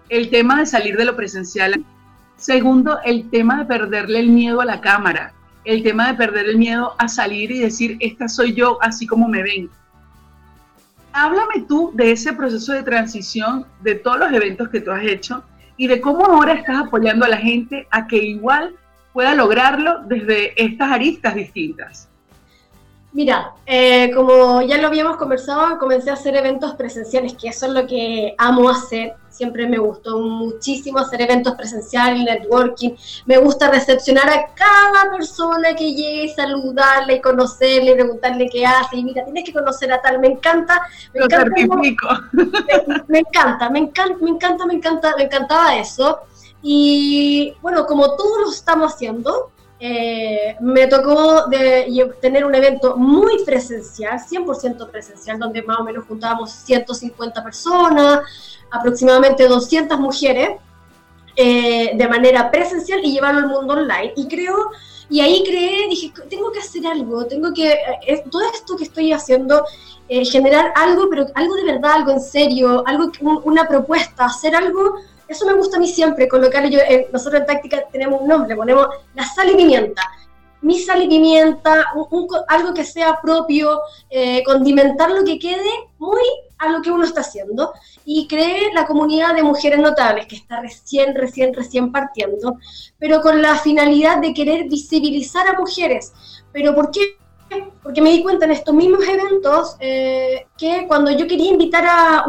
el 0.10 0.30
tema 0.30 0.60
de 0.60 0.66
salir 0.66 0.98
de 0.98 1.06
lo 1.06 1.16
presencial 1.16 1.86
Segundo, 2.40 3.00
el 3.04 3.30
tema 3.30 3.58
de 3.60 3.66
perderle 3.66 4.22
el 4.22 4.30
miedo 4.30 4.62
a 4.62 4.66
la 4.66 4.80
cámara, 4.80 5.34
el 5.66 5.84
tema 5.84 6.08
de 6.08 6.14
perder 6.14 6.46
el 6.46 6.58
miedo 6.58 6.96
a 6.98 7.10
salir 7.10 7.52
y 7.52 7.60
decir, 7.60 7.98
esta 8.00 8.30
soy 8.30 8.54
yo 8.54 8.82
así 8.82 9.06
como 9.06 9.28
me 9.28 9.44
ven. 9.44 9.70
Háblame 11.12 11.66
tú 11.68 11.92
de 11.96 12.12
ese 12.12 12.32
proceso 12.32 12.72
de 12.72 12.84
transición, 12.84 13.66
de 13.82 13.96
todos 13.96 14.20
los 14.20 14.32
eventos 14.32 14.70
que 14.70 14.80
tú 14.80 14.90
has 14.92 15.04
hecho 15.04 15.44
y 15.76 15.88
de 15.88 16.00
cómo 16.00 16.26
ahora 16.26 16.54
estás 16.54 16.78
apoyando 16.78 17.26
a 17.26 17.30
la 17.30 17.38
gente 17.38 17.88
a 17.92 18.08
que 18.08 18.18
igual 18.18 18.74
pueda 19.12 19.36
lograrlo 19.36 20.00
desde 20.08 20.54
estas 20.64 20.92
aristas 20.92 21.36
distintas. 21.36 22.09
Mira, 23.12 23.54
eh, 23.66 24.12
como 24.14 24.62
ya 24.62 24.78
lo 24.78 24.88
habíamos 24.88 25.18
conversado, 25.18 25.80
comencé 25.80 26.12
a 26.12 26.14
hacer 26.14 26.36
eventos 26.36 26.76
presenciales, 26.76 27.34
que 27.34 27.50
eso 27.50 27.66
es 27.66 27.72
lo 27.72 27.88
que 27.88 28.36
amo 28.38 28.70
hacer. 28.70 29.16
Siempre 29.30 29.68
me 29.68 29.80
gustó 29.80 30.20
muchísimo 30.20 31.00
hacer 31.00 31.22
eventos 31.24 31.56
presenciales, 31.56 32.24
networking. 32.24 32.92
Me 33.26 33.38
gusta 33.38 33.72
recepcionar 33.72 34.30
a 34.30 34.54
cada 34.54 35.10
persona 35.12 35.74
que 35.74 35.92
llegue, 35.92 36.32
saludarle 36.36 37.16
y 37.16 37.22
conocerle, 37.22 37.96
preguntarle 37.96 38.48
qué 38.48 38.66
hace. 38.66 38.98
Y 38.98 39.04
mira, 39.04 39.24
tienes 39.24 39.44
que 39.44 39.54
conocer 39.54 39.92
a 39.92 40.02
tal. 40.02 40.20
Me 40.20 40.28
encanta. 40.28 40.80
Me 41.14 41.24
encanta, 41.24 41.50
me, 41.50 41.62
encanta, 43.22 43.70
me 43.70 43.80
encanta, 43.80 44.20
me 44.20 44.30
encanta, 44.30 44.66
me 44.68 44.74
encanta, 44.76 45.16
me 45.18 45.24
encantaba 45.24 45.78
eso. 45.78 46.20
Y 46.62 47.56
bueno, 47.62 47.86
como 47.88 48.16
todos 48.16 48.40
lo 48.42 48.52
estamos 48.52 48.94
haciendo, 48.94 49.52
eh, 49.80 50.58
me 50.60 50.88
tocó 50.88 51.48
de, 51.48 52.12
tener 52.22 52.46
un 52.46 52.54
evento 52.54 52.98
muy 52.98 53.44
presencial, 53.46 54.20
100% 54.20 54.90
presencial, 54.90 55.40
donde 55.40 55.62
más 55.64 55.80
o 55.80 55.84
menos 55.84 56.06
juntábamos 56.06 56.52
150 56.52 57.44
personas, 57.44 58.20
aproximadamente 58.72 59.48
200 59.48 60.00
mujeres. 60.00 60.50
eh, 61.42 61.92
de 61.96 62.08
manera 62.10 62.52
presencial 62.52 63.00
y 63.02 63.14
llevarlo 63.14 63.40
al 63.40 63.48
mundo 63.48 63.74
online. 63.74 64.12
Y 64.18 64.28
creo, 64.28 64.72
y 65.10 65.22
ahí 65.22 65.44
creé, 65.46 65.88
dije, 65.90 66.12
tengo 66.30 66.52
que 66.52 66.60
hacer 66.60 66.86
algo, 66.86 67.26
tengo 67.26 67.54
que, 67.54 67.72
eh, 67.72 68.24
todo 68.30 68.42
esto 68.54 68.76
que 68.76 68.84
estoy 68.84 69.14
haciendo, 69.14 69.64
eh, 70.08 70.26
generar 70.26 70.72
algo, 70.76 71.10
pero 71.10 71.26
algo 71.34 71.56
de 71.56 71.64
verdad, 71.64 71.94
algo 71.94 72.12
en 72.12 72.20
serio, 72.20 72.84
algo, 72.86 73.12
una 73.44 73.68
propuesta, 73.68 74.26
hacer 74.26 74.56
algo, 74.56 74.96
eso 75.30 75.46
me 75.46 75.54
gusta 75.54 75.78
a 75.78 75.80
mí 75.80 75.88
siempre, 75.88 76.28
colocar 76.28 76.68
yo, 76.70 76.80
nosotros 77.14 77.42
en 77.42 77.48
táctica 77.48 77.84
tenemos 77.92 78.22
un 78.22 78.28
nombre, 78.28 78.56
ponemos 78.56 78.88
la 79.16 79.24
sal 79.24 79.50
y 79.52 79.56
pimienta 79.56 80.02
mi 80.62 80.80
sal 80.80 81.02
y 81.04 81.08
pimienta, 81.08 81.86
algo 82.48 82.74
que 82.74 82.84
sea 82.84 83.20
propio, 83.22 83.80
condimentar 84.46 85.12
lo 85.12 85.24
que 85.24 85.40
quede 85.40 85.70
muy 85.98 86.22
a 86.58 86.70
lo 86.70 86.82
que 86.82 86.92
uno 86.92 87.06
está 87.06 87.22
haciendo 87.22 87.72
y 88.04 88.28
creé 88.28 88.74
la 88.74 88.86
comunidad 88.86 89.34
de 89.34 89.44
mujeres 89.44 89.80
notables 89.80 90.28
que 90.28 90.36
está 90.36 90.60
recién, 90.60 91.16
recién, 91.16 91.54
recién 91.54 91.92
partiendo, 91.92 92.58
pero 92.98 93.22
con 93.22 93.42
la 93.42 93.56
finalidad 93.56 94.18
de 94.18 94.34
querer 94.34 94.66
visibilizar 94.68 95.48
a 95.48 95.58
mujeres. 95.58 96.12
¿Pero 96.52 96.76
por 96.76 96.92
qué? 96.92 97.18
Porque 97.82 98.02
me 98.02 98.12
di 98.12 98.22
cuenta 98.22 98.46
en 98.46 98.52
estos 98.52 98.74
mismos 98.74 99.04
eventos 99.08 99.76
eh, 99.80 100.48
que 100.58 100.86
cuando 100.88 101.12
yo 101.12 101.28
quería 101.28 101.50
invitar 101.50 101.86
a, 101.86 102.26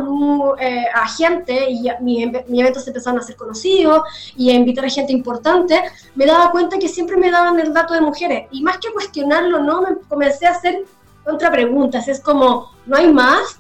eh, 0.59 0.87
a 0.95 1.09
gente 1.09 1.71
y 1.71 1.89
mis 2.00 2.49
mi 2.49 2.61
eventos 2.61 2.85
se 2.85 2.91
empezaron 2.91 3.19
a 3.19 3.23
ser 3.23 3.37
conocidos 3.37 4.03
y 4.37 4.50
a 4.50 4.55
invitar 4.55 4.85
a 4.85 4.89
gente 4.89 5.12
importante, 5.12 5.83
me 6.15 6.27
daba 6.27 6.50
cuenta 6.50 6.79
que 6.79 6.89
siempre 6.89 7.17
me 7.17 7.31
daban 7.31 7.59
el 7.61 7.75
dato 7.75 7.95
de 7.95 8.00
mujeres. 8.00 8.49
Y 8.50 8.62
más 8.62 8.79
que 8.79 8.93
cuestionarlo, 8.93 9.61
no, 9.61 9.83
me 9.83 9.97
comencé 10.09 10.47
a 10.47 10.53
hacer 10.53 10.85
contrapreguntas. 11.25 12.09
Es 12.09 12.21
como, 12.21 12.71
¿no 12.87 12.97
hay 12.97 13.12
más? 13.12 13.59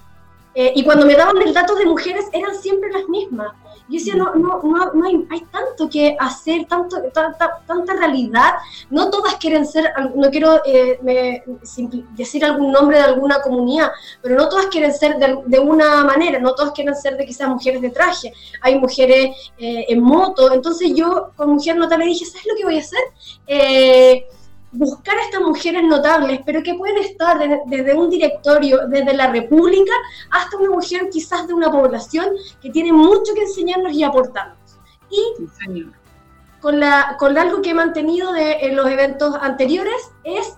Eh, 0.54 0.72
y 0.74 0.84
cuando 0.84 1.06
me 1.06 1.14
daban 1.14 1.40
el 1.42 1.54
dato 1.54 1.74
de 1.74 1.86
mujeres 1.86 2.26
eran 2.32 2.54
siempre 2.54 2.90
las 2.92 3.08
mismas. 3.08 3.52
Yo 3.90 3.98
decía, 3.98 4.14
no, 4.14 4.34
no, 4.36 4.62
no, 4.62 4.92
no 4.92 5.06
hay, 5.06 5.26
hay, 5.30 5.40
tanto 5.50 5.90
que 5.90 6.16
hacer, 6.18 6.66
tanto, 6.66 7.02
tanta, 7.12 7.60
tanta 7.66 7.94
realidad. 7.94 8.54
No 8.88 9.10
todas 9.10 9.34
quieren 9.36 9.66
ser, 9.66 9.92
no 10.14 10.30
quiero 10.30 10.62
eh, 10.64 11.00
decir 12.16 12.44
algún 12.44 12.70
nombre 12.70 12.98
de 12.98 13.02
alguna 13.02 13.42
comunidad, 13.42 13.90
pero 14.22 14.36
no 14.36 14.48
todas 14.48 14.66
quieren 14.66 14.94
ser 14.94 15.18
de, 15.18 15.40
de, 15.44 15.58
una 15.58 16.04
manera, 16.04 16.38
no 16.38 16.54
todas 16.54 16.70
quieren 16.72 16.94
ser 16.94 17.16
de 17.16 17.26
quizás 17.26 17.48
mujeres 17.48 17.82
de 17.82 17.90
traje. 17.90 18.32
Hay 18.62 18.78
mujeres 18.78 19.36
eh, 19.58 19.86
en 19.88 20.00
moto. 20.00 20.52
Entonces 20.52 20.92
yo 20.94 21.32
con 21.36 21.50
Mujer 21.50 21.76
Notable 21.76 22.06
dije, 22.06 22.24
¿sabes 22.24 22.46
lo 22.46 22.54
que 22.56 22.64
voy 22.64 22.76
a 22.76 22.80
hacer? 22.80 23.00
Eh, 23.46 24.26
buscar 24.72 25.16
a 25.16 25.24
estas 25.24 25.40
mujeres 25.40 25.82
notables, 25.84 26.40
pero 26.46 26.62
que 26.62 26.74
pueden 26.74 26.98
estar 26.98 27.38
desde 27.66 27.94
un 27.94 28.08
directorio, 28.08 28.86
desde 28.88 29.14
la 29.14 29.28
República, 29.28 29.92
hasta 30.30 30.56
una 30.56 30.70
mujer 30.70 31.08
quizás 31.10 31.46
de 31.48 31.54
una 31.54 31.70
población 31.70 32.30
que 32.60 32.70
tiene 32.70 32.92
mucho 32.92 33.34
que 33.34 33.42
enseñarnos 33.42 33.92
y 33.92 34.04
aportarnos. 34.04 34.58
Y 35.10 35.86
con, 36.60 36.78
la, 36.78 37.16
con 37.18 37.36
algo 37.36 37.62
que 37.62 37.70
he 37.70 37.74
mantenido 37.74 38.32
de, 38.32 38.52
en 38.60 38.76
los 38.76 38.88
eventos 38.88 39.34
anteriores 39.40 40.10
es 40.24 40.54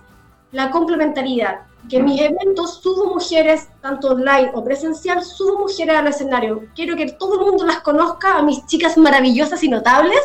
la 0.51 0.69
complementariedad. 0.69 1.61
Que 1.89 1.97
en 1.97 2.05
mis 2.05 2.21
eventos 2.21 2.81
subo 2.81 3.13
mujeres, 3.13 3.67
tanto 3.81 4.09
online 4.11 4.51
o 4.53 4.63
presencial, 4.63 5.21
subo 5.21 5.59
mujeres 5.59 5.97
al 5.97 6.07
escenario. 6.07 6.63
Quiero 6.75 6.95
que 6.95 7.11
todo 7.11 7.39
el 7.39 7.45
mundo 7.47 7.65
las 7.65 7.81
conozca, 7.81 8.37
a 8.37 8.41
mis 8.41 8.65
chicas 8.67 8.97
maravillosas 8.97 9.61
y 9.63 9.67
notables, 9.67 10.21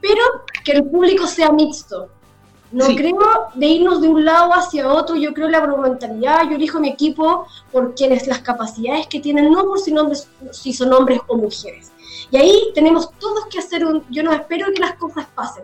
pero 0.00 0.22
que 0.62 0.72
el 0.72 0.84
público 0.84 1.26
sea 1.26 1.50
mixto 1.50 2.10
no 2.74 2.86
creo 2.96 3.18
de 3.54 3.66
irnos 3.66 4.02
de 4.02 4.08
un 4.08 4.24
lado 4.24 4.52
hacia 4.52 4.88
otro, 4.88 5.14
yo 5.14 5.32
creo 5.32 5.48
la 5.48 5.60
complementariedad, 5.60 6.42
yo 6.50 6.56
elijo 6.56 6.80
mi 6.80 6.88
equipo 6.88 7.46
por 7.70 7.94
quienes 7.94 8.26
las 8.26 8.40
capacidades 8.40 9.06
que 9.06 9.20
tienen, 9.20 9.52
no 9.52 9.64
por 9.64 9.78
si, 9.78 9.92
nombres, 9.92 10.28
si 10.50 10.72
son 10.72 10.92
hombres 10.92 11.20
o 11.28 11.36
mujeres. 11.36 11.92
Y 12.32 12.36
ahí 12.36 12.72
tenemos 12.74 13.10
todos 13.20 13.46
que 13.46 13.60
hacer 13.60 13.86
un, 13.86 14.04
yo 14.10 14.24
no 14.24 14.32
espero 14.32 14.66
que 14.74 14.80
las 14.80 14.94
cosas 14.96 15.26
pasen. 15.36 15.62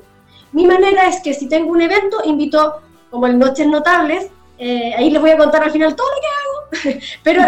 Mi 0.53 0.67
manera 0.67 1.09
es 1.09 1.21
que 1.21 1.35
si 1.35 1.49
tengo 1.49 1.73
un 1.73 1.81
evento, 1.81 2.19
invito, 2.25 2.81
como 3.11 3.27
en 3.27 3.41
Noches 3.41 3.67
Notables, 3.67 4.29
eh, 4.57 4.95
ahí 4.97 5.11
les 5.11 5.21
voy 5.21 5.31
a 5.31 5.39
contar 5.39 5.65
al 5.65 5.73
final 5.73 5.97
todo 5.97 6.07
lo 6.07 6.21
que 6.21 6.91
hago, 6.93 7.01
pero 7.25 7.43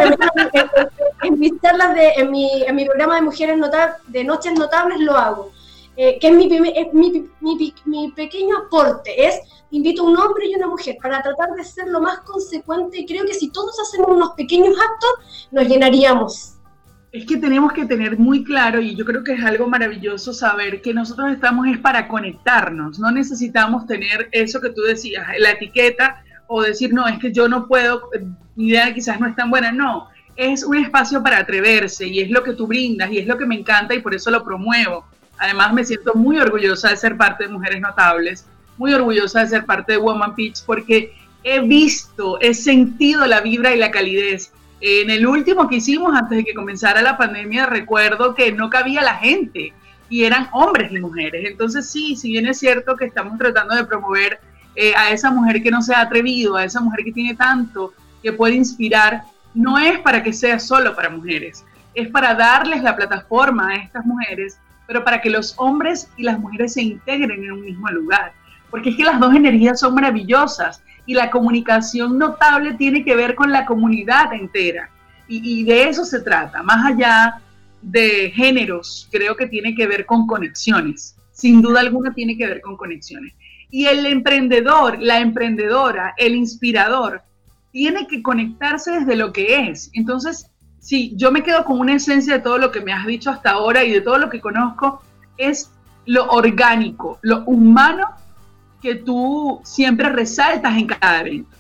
en, 1.22 1.38
mis 1.38 1.52
charlas, 1.60 1.94
de, 1.94 2.08
en, 2.16 2.32
mi, 2.32 2.64
en 2.66 2.74
mi 2.74 2.84
programa 2.84 3.14
de 3.14 3.22
Mujeres 3.22 3.56
Notables, 3.56 3.96
de 4.08 4.24
Noches 4.24 4.58
Notables 4.58 4.98
lo 4.98 5.16
hago 5.16 5.52
eh, 5.96 6.18
que 6.18 6.28
es, 6.28 6.34
mi, 6.34 6.48
mi, 7.40 7.74
mi, 7.84 8.12
pequeño 8.12 8.56
aporte, 8.66 9.26
es 9.26 9.40
invito 9.70 10.02
a 10.02 10.10
un 10.10 10.16
hombre 10.16 10.46
y 10.46 10.54
una 10.54 10.66
mujer 10.66 10.96
para 11.02 11.20
tratar 11.22 11.50
de 11.54 11.64
ser 11.64 11.88
lo 11.88 12.00
más 12.00 12.20
consecuente 12.20 13.04
creo 13.06 13.24
que 13.26 13.34
si 13.34 13.50
todos 13.50 13.78
hacemos 13.78 14.08
unos 14.10 14.30
pequeños 14.30 14.74
actos, 14.78 15.48
nos 15.50 15.68
llenaríamos. 15.68 16.54
Es 17.12 17.26
que 17.26 17.36
tenemos 17.36 17.74
que 17.74 17.84
tener 17.84 18.18
muy 18.18 18.42
claro, 18.42 18.80
y 18.80 18.96
yo 18.96 19.04
creo 19.04 19.22
que 19.22 19.34
es 19.34 19.44
algo 19.44 19.68
maravilloso 19.68 20.32
saber 20.32 20.80
que 20.80 20.94
nosotros 20.94 21.30
estamos 21.30 21.66
es 21.68 21.78
para 21.78 22.08
conectarnos, 22.08 22.98
no 22.98 23.10
necesitamos 23.10 23.86
tener 23.86 24.30
eso 24.32 24.62
que 24.62 24.70
tú 24.70 24.80
decías, 24.80 25.26
la 25.38 25.50
etiqueta 25.50 26.24
o 26.46 26.62
decir, 26.62 26.94
no, 26.94 27.06
es 27.06 27.18
que 27.18 27.30
yo 27.30 27.48
no 27.48 27.66
puedo, 27.66 28.08
mi 28.56 28.68
idea 28.68 28.94
quizás 28.94 29.20
no 29.20 29.26
es 29.26 29.36
tan 29.36 29.50
buena, 29.50 29.72
no, 29.72 30.08
es 30.36 30.64
un 30.64 30.78
espacio 30.78 31.22
para 31.22 31.38
atreverse 31.38 32.06
y 32.06 32.20
es 32.20 32.30
lo 32.30 32.42
que 32.42 32.54
tú 32.54 32.66
brindas 32.66 33.10
y 33.12 33.18
es 33.18 33.26
lo 33.26 33.36
que 33.36 33.44
me 33.44 33.56
encanta 33.56 33.94
y 33.94 34.00
por 34.00 34.14
eso 34.14 34.30
lo 34.30 34.42
promuevo 34.42 35.04
Además, 35.42 35.72
me 35.72 35.84
siento 35.84 36.14
muy 36.14 36.38
orgullosa 36.38 36.90
de 36.90 36.96
ser 36.96 37.16
parte 37.16 37.42
de 37.42 37.50
Mujeres 37.50 37.80
Notables, 37.80 38.46
muy 38.78 38.94
orgullosa 38.94 39.40
de 39.40 39.48
ser 39.48 39.66
parte 39.66 39.90
de 39.90 39.98
Woman 39.98 40.36
Pitch, 40.36 40.64
porque 40.64 41.12
he 41.42 41.58
visto, 41.58 42.40
he 42.40 42.54
sentido 42.54 43.26
la 43.26 43.40
vibra 43.40 43.74
y 43.74 43.78
la 43.78 43.90
calidez. 43.90 44.52
En 44.80 45.10
el 45.10 45.26
último 45.26 45.68
que 45.68 45.76
hicimos 45.76 46.14
antes 46.14 46.38
de 46.38 46.44
que 46.44 46.54
comenzara 46.54 47.02
la 47.02 47.18
pandemia, 47.18 47.66
recuerdo 47.66 48.36
que 48.36 48.52
no 48.52 48.70
cabía 48.70 49.02
la 49.02 49.16
gente 49.16 49.72
y 50.08 50.22
eran 50.22 50.48
hombres 50.52 50.92
y 50.92 51.00
mujeres. 51.00 51.44
Entonces 51.50 51.90
sí, 51.90 52.14
si 52.14 52.30
bien 52.30 52.46
es 52.46 52.60
cierto 52.60 52.94
que 52.94 53.06
estamos 53.06 53.36
tratando 53.36 53.74
de 53.74 53.82
promover 53.82 54.38
eh, 54.76 54.94
a 54.96 55.10
esa 55.10 55.32
mujer 55.32 55.60
que 55.60 55.72
no 55.72 55.82
se 55.82 55.92
ha 55.92 56.02
atrevido, 56.02 56.54
a 56.54 56.64
esa 56.64 56.80
mujer 56.80 57.04
que 57.04 57.10
tiene 57.10 57.34
tanto, 57.34 57.92
que 58.22 58.32
puede 58.32 58.54
inspirar, 58.54 59.24
no 59.54 59.76
es 59.76 59.98
para 59.98 60.22
que 60.22 60.32
sea 60.32 60.60
solo 60.60 60.94
para 60.94 61.10
mujeres, 61.10 61.64
es 61.94 62.06
para 62.10 62.32
darles 62.36 62.80
la 62.84 62.94
plataforma 62.94 63.70
a 63.70 63.74
estas 63.74 64.06
mujeres 64.06 64.56
pero 64.92 65.04
para 65.04 65.22
que 65.22 65.30
los 65.30 65.54
hombres 65.56 66.10
y 66.18 66.22
las 66.22 66.38
mujeres 66.38 66.74
se 66.74 66.82
integren 66.82 67.42
en 67.42 67.52
un 67.52 67.62
mismo 67.62 67.88
lugar. 67.88 68.34
Porque 68.70 68.90
es 68.90 68.96
que 68.96 69.04
las 69.04 69.18
dos 69.18 69.34
energías 69.34 69.80
son 69.80 69.94
maravillosas 69.94 70.82
y 71.06 71.14
la 71.14 71.30
comunicación 71.30 72.18
notable 72.18 72.74
tiene 72.74 73.02
que 73.02 73.16
ver 73.16 73.34
con 73.34 73.50
la 73.50 73.64
comunidad 73.64 74.34
entera. 74.34 74.90
Y, 75.28 75.64
de 75.64 75.88
eso 75.88 76.04
se 76.04 76.20
trata, 76.20 76.62
más 76.62 76.84
allá 76.84 77.40
de 77.80 78.30
géneros, 78.34 79.08
creo 79.10 79.34
que 79.34 79.46
tiene 79.46 79.74
que 79.74 79.86
ver 79.86 80.04
con 80.04 80.26
conexiones. 80.26 81.16
Sin 81.30 81.62
duda 81.62 81.80
alguna 81.80 82.12
tiene 82.12 82.36
que 82.36 82.46
ver 82.46 82.60
con 82.60 82.76
conexiones. 82.76 83.32
Y 83.70 83.86
el 83.86 84.04
emprendedor, 84.04 85.00
la 85.00 85.20
emprendedora, 85.20 86.12
el 86.18 86.34
inspirador, 86.34 87.22
tiene 87.70 88.06
que 88.06 88.22
conectarse 88.22 88.90
desde 88.90 89.16
lo 89.16 89.32
que 89.32 89.70
es. 89.70 89.90
Entonces, 89.94 90.50
sí, 90.82 91.12
yo 91.16 91.30
me 91.32 91.42
quedo 91.42 91.64
con 91.64 91.78
una 91.78 91.94
esencia 91.94 92.34
de 92.34 92.40
todo 92.40 92.58
lo 92.58 92.70
que 92.70 92.80
me 92.82 92.92
has 92.92 93.06
dicho 93.06 93.30
hasta 93.30 93.52
ahora 93.52 93.84
y 93.84 93.92
de 93.92 94.02
todo 94.02 94.18
lo 94.18 94.28
que 94.28 94.40
conozco, 94.40 95.00
es 95.38 95.70
lo 96.04 96.26
orgánico, 96.26 97.18
lo 97.22 97.44
humano 97.44 98.08
que 98.82 98.96
tú 98.96 99.60
siempre 99.62 100.08
resaltas 100.08 100.76
en 100.76 100.86
cada 100.88 101.20
evento 101.20 101.56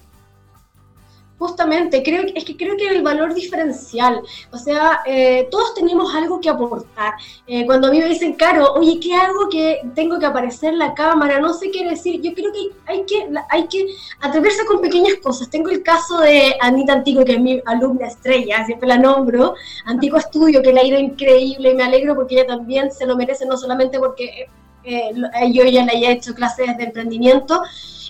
justamente, 1.42 2.04
creo, 2.04 2.22
es 2.34 2.44
que 2.44 2.56
creo 2.56 2.76
que 2.76 2.86
el 2.86 3.02
valor 3.02 3.34
diferencial, 3.34 4.22
o 4.52 4.56
sea, 4.56 5.00
eh, 5.04 5.48
todos 5.50 5.74
tenemos 5.74 6.14
algo 6.14 6.40
que 6.40 6.48
aportar. 6.48 7.14
Eh, 7.48 7.66
cuando 7.66 7.88
a 7.88 7.90
mí 7.90 7.98
me 7.98 8.08
dicen, 8.08 8.34
Caro, 8.34 8.74
oye, 8.74 9.00
¿qué 9.00 9.12
hago 9.14 9.48
que 9.50 9.80
tengo 9.96 10.20
que 10.20 10.26
aparecer 10.26 10.72
en 10.72 10.78
la 10.78 10.94
cámara? 10.94 11.40
No 11.40 11.52
sé 11.52 11.72
qué 11.72 11.84
decir. 11.84 12.20
Yo 12.22 12.32
creo 12.32 12.52
que 12.52 12.68
hay 12.86 13.04
que, 13.04 13.28
hay 13.50 13.66
que 13.66 13.86
atreverse 14.20 14.64
con 14.66 14.80
pequeñas 14.80 15.14
cosas. 15.20 15.50
Tengo 15.50 15.70
el 15.70 15.82
caso 15.82 16.20
de 16.20 16.54
Anita 16.60 16.92
Antico, 16.92 17.24
que 17.24 17.32
es 17.32 17.40
mi 17.40 17.60
alumna 17.66 18.06
estrella, 18.06 18.64
siempre 18.64 18.88
la 18.88 18.98
nombro, 18.98 19.54
Antico 19.84 20.18
Estudio, 20.18 20.62
que 20.62 20.72
le 20.72 20.80
ha 20.80 20.86
ido 20.86 20.98
increíble 20.98 21.70
y 21.70 21.74
me 21.74 21.82
alegro 21.82 22.14
porque 22.14 22.36
ella 22.36 22.46
también 22.46 22.92
se 22.92 23.04
lo 23.04 23.16
merece, 23.16 23.46
no 23.46 23.56
solamente 23.56 23.98
porque 23.98 24.46
eh, 24.84 25.12
yo 25.52 25.64
ya 25.64 25.84
le 25.84 25.92
haya 25.92 26.10
hecho 26.12 26.34
clases 26.34 26.76
de 26.76 26.84
emprendimiento, 26.84 27.62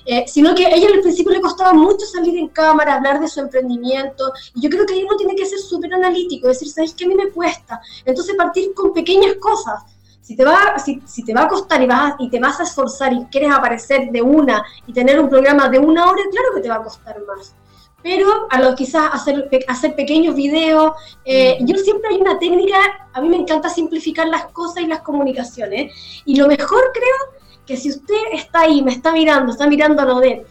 eh, 0.07 0.25
sino 0.27 0.55
que 0.55 0.67
a 0.67 0.75
ella 0.75 0.89
al 0.93 1.01
principio 1.01 1.33
le 1.33 1.41
costaba 1.41 1.73
mucho 1.73 2.07
salir 2.07 2.39
en 2.39 2.49
cámara, 2.49 2.95
hablar 2.95 3.21
de 3.21 3.29
su 3.29 3.41
emprendimiento, 3.41 4.33
y 4.55 4.63
yo 4.63 4.71
creo 4.71 4.87
que 4.87 4.95
ahí 4.95 5.05
uno 5.05 5.17
tiene 5.17 5.35
que 5.35 5.47
ser 5.47 5.59
súper 5.59 5.93
analítico, 5.95 6.49
decir, 6.49 6.69
¿sabes 6.69 6.95
qué 6.95 7.05
a 7.05 7.09
mí 7.09 7.15
me 7.15 7.31
cuesta? 7.31 7.81
Entonces 8.05 8.35
partir 8.37 8.75
con 8.75 8.93
pequeñas 8.93 9.35
cosas. 9.41 9.83
Si 10.21 10.37
te, 10.37 10.45
va, 10.45 10.79
si, 10.79 11.03
si 11.05 11.25
te 11.25 11.35
va 11.35 11.43
a 11.43 11.49
costar 11.49 11.83
y, 11.83 11.87
vas, 11.87 12.15
y 12.21 12.31
te 12.31 12.39
vas 12.39 12.61
a 12.61 12.63
esforzar 12.63 13.13
y 13.13 13.25
quieres 13.27 13.51
aparecer 13.51 14.11
de 14.13 14.23
una 14.23 14.65
y 14.87 14.93
tener 14.93 15.19
un 15.19 15.29
programa 15.29 15.69
de 15.69 15.81
una 15.81 16.09
hora, 16.09 16.23
claro 16.31 16.55
que 16.55 16.61
te 16.61 16.69
va 16.69 16.77
a 16.77 16.83
costar 16.83 17.17
más 17.27 17.53
pero 18.03 18.47
a 18.51 18.61
lo 18.61 18.75
quizás 18.75 19.11
hacer, 19.13 19.49
hacer 19.69 19.95
pequeños 19.95 20.35
videos. 20.35 20.93
Eh, 21.25 21.59
yo 21.61 21.77
siempre 21.79 22.11
hay 22.11 22.21
una 22.21 22.39
técnica, 22.39 22.77
a 23.13 23.21
mí 23.21 23.29
me 23.29 23.37
encanta 23.37 23.69
simplificar 23.69 24.27
las 24.27 24.47
cosas 24.47 24.83
y 24.83 24.87
las 24.87 25.01
comunicaciones, 25.01 25.93
y 26.25 26.37
lo 26.37 26.49
mejor 26.49 26.83
creo 26.93 27.42
que 27.67 27.77
si 27.77 27.91
usted 27.91 28.23
está 28.33 28.61
ahí, 28.61 28.83
me 28.83 28.93
está 28.93 29.13
mirando, 29.13 29.53
está 29.53 29.67
mirando 29.67 30.03
a 30.03 30.05
lo 30.05 30.21
de 30.21 30.45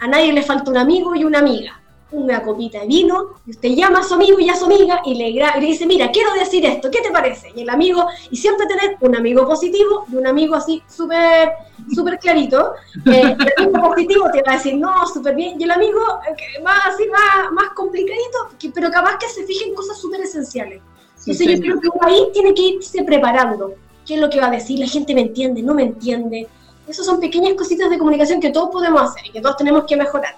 a 0.00 0.08
nadie 0.08 0.32
le 0.32 0.42
falta 0.42 0.70
un 0.70 0.76
amigo 0.76 1.14
y 1.14 1.24
una 1.24 1.38
amiga. 1.38 1.80
una 2.12 2.42
copita 2.42 2.80
de 2.80 2.86
vino, 2.86 3.36
y 3.46 3.50
usted 3.52 3.70
llama 3.70 4.00
a 4.00 4.02
su 4.02 4.14
amigo 4.14 4.38
y 4.38 4.48
a 4.48 4.54
su 4.54 4.66
amiga 4.66 5.00
y 5.04 5.14
le, 5.14 5.30
y 5.30 5.40
le 5.40 5.60
dice, 5.60 5.86
mira, 5.86 6.10
quiero 6.10 6.32
decir 6.34 6.64
esto, 6.64 6.90
¿qué 6.90 7.00
te 7.00 7.10
parece? 7.10 7.50
Y 7.54 7.62
el 7.62 7.70
amigo, 7.70 8.06
y 8.30 8.36
siempre 8.36 8.66
tener 8.66 8.96
un 9.00 9.16
amigo 9.16 9.46
positivo 9.46 10.04
y 10.12 10.16
un 10.16 10.26
amigo 10.26 10.54
así 10.54 10.82
súper 10.88 11.52
súper 11.92 12.18
clarito, 12.18 12.74
eh, 13.06 13.34
el 13.56 13.64
amigo 13.64 13.88
positivo 13.88 14.26
te 14.32 14.42
va 14.42 14.52
a 14.52 14.56
decir, 14.56 14.76
no, 14.76 15.06
súper 15.06 15.34
bien, 15.34 15.60
y 15.60 15.64
el 15.64 15.70
amigo 15.70 16.00
eh, 16.28 16.62
va 16.64 16.76
así, 16.86 17.04
va 17.08 17.50
más 17.50 17.70
complicadito, 17.74 18.38
pero 18.74 18.90
capaz 18.90 19.18
que 19.18 19.28
se 19.28 19.44
fije 19.44 19.68
en 19.68 19.74
cosas 19.74 19.98
súper 19.98 20.20
esenciales. 20.20 20.80
Entonces 21.18 21.60
yo 21.60 21.78
creo 21.78 21.80
que 21.80 21.88
ahí 22.02 22.28
tiene 22.32 22.52
que 22.54 22.62
irse 22.62 23.02
preparando. 23.04 23.74
¿Qué 24.06 24.14
es 24.14 24.20
lo 24.20 24.30
que 24.30 24.40
va 24.40 24.48
a 24.48 24.50
decir? 24.50 24.78
La 24.78 24.86
gente 24.86 25.14
me 25.14 25.22
entiende, 25.22 25.62
no 25.62 25.74
me 25.74 25.84
entiende. 25.84 26.48
Esas 26.88 27.06
son 27.06 27.20
pequeñas 27.20 27.54
cositas 27.54 27.90
de 27.90 27.98
comunicación 27.98 28.40
que 28.40 28.50
todos 28.50 28.70
podemos 28.70 29.02
hacer 29.02 29.26
y 29.26 29.30
que 29.30 29.40
todos 29.40 29.56
tenemos 29.56 29.84
que 29.86 29.96
mejorar. 29.96 30.36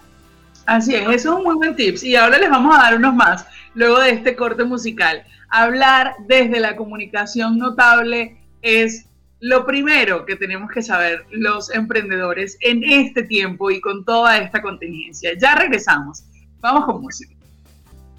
Así 0.66 0.94
es, 0.94 1.02
eso 1.02 1.12
es 1.12 1.26
un 1.26 1.42
muy 1.44 1.54
buen 1.56 1.76
tips. 1.76 2.02
Y 2.04 2.16
ahora 2.16 2.38
les 2.38 2.50
vamos 2.50 2.75
a 2.76 2.83
dar 2.83 2.97
unos 2.97 3.14
más, 3.14 3.47
luego 3.75 3.99
de 4.00 4.11
este 4.11 4.37
corte 4.37 4.64
musical. 4.64 5.25
Hablar 5.50 6.14
desde 6.26 6.61
la 6.61 6.76
comunicación 6.76 7.59
notable 7.59 8.38
es 8.62 9.06
lo 9.40 9.66
primero 9.66 10.25
que 10.25 10.37
tenemos 10.37 10.71
que 10.71 10.83
saber 10.83 11.26
los 11.30 11.71
emprendedores 11.71 12.56
en 12.61 12.83
este 12.83 13.25
tiempo 13.25 13.71
y 13.71 13.80
con 13.80 14.04
toda 14.04 14.38
esta 14.38 14.62
contingencia. 14.62 15.33
Ya 15.38 15.54
regresamos. 15.54 16.25
Vamos 16.61 16.87
con 16.87 17.02
música. 17.02 17.34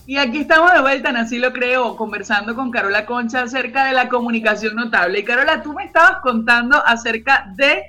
Y 0.08 0.18
aquí 0.18 0.38
estamos 0.40 0.72
de 0.72 0.82
vuelta 0.82 1.10
en 1.10 1.18
Así 1.18 1.40
lo 1.40 1.52
creo, 1.52 1.96
conversando 1.96 2.54
con 2.54 2.70
Carola 2.70 3.08
Concha 3.08 3.42
acerca 3.42 3.86
de 3.86 3.94
la 3.94 4.08
comunicación 4.08 4.76
notable. 4.76 5.20
Y 5.20 5.24
Carola, 5.24 5.64
tú 5.64 5.74
me 5.74 5.86
estabas 5.86 6.20
contando 6.22 6.82
acerca 6.86 7.52
de 7.56 7.84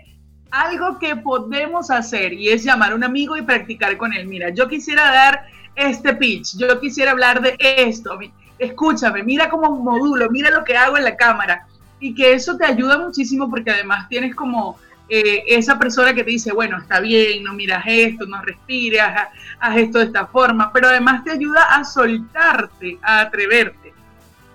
algo 0.51 0.99
que 0.99 1.17
podemos 1.17 1.91
hacer 1.91 2.33
y 2.33 2.49
es 2.49 2.65
llamar 2.65 2.93
a 2.93 2.95
un 2.95 3.05
amigo 3.05 3.37
y 3.37 3.43
practicar 3.43 3.99
con 3.99 4.15
él. 4.15 4.27
Mira, 4.27 4.49
yo 4.49 4.67
quisiera 4.67 5.13
dar 5.13 5.47
este 5.75 6.15
pitch, 6.15 6.57
yo 6.57 6.81
quisiera 6.81 7.11
hablar 7.11 7.43
de 7.43 7.55
esto, 7.59 8.19
escúchame, 8.59 9.23
mira 9.23 9.51
cómo 9.51 9.77
modulo, 9.77 10.31
mira 10.31 10.51
lo 10.51 10.65
que 10.65 10.75
hago 10.75 10.97
en 10.97 11.05
la 11.05 11.17
cámara 11.17 11.67
y 12.01 12.15
que 12.15 12.33
eso 12.33 12.57
te 12.57 12.65
ayuda 12.65 12.99
muchísimo 12.99 13.51
porque 13.51 13.73
además 13.73 14.09
tienes 14.09 14.35
como 14.35 14.79
eh, 15.09 15.45
esa 15.47 15.79
persona 15.79 16.13
que 16.15 16.25
te 16.25 16.31
dice, 16.31 16.53
bueno, 16.53 16.79
está 16.79 17.01
bien, 17.01 17.45
no 17.45 17.55
miras 17.55 17.85
esto, 17.87 18.27
no 18.27 18.43
respiras, 18.43 19.29
haz, 19.61 19.77
esto 19.77 19.99
de 19.99 20.07
esta 20.07 20.27
forma, 20.27 20.73
pero 20.73 20.89
además 20.89 21.23
te 21.23 21.31
ayuda 21.31 21.63
a 21.63 21.85
soltarte, 21.85 22.99
a 23.03 23.21
atreverte. 23.21 23.95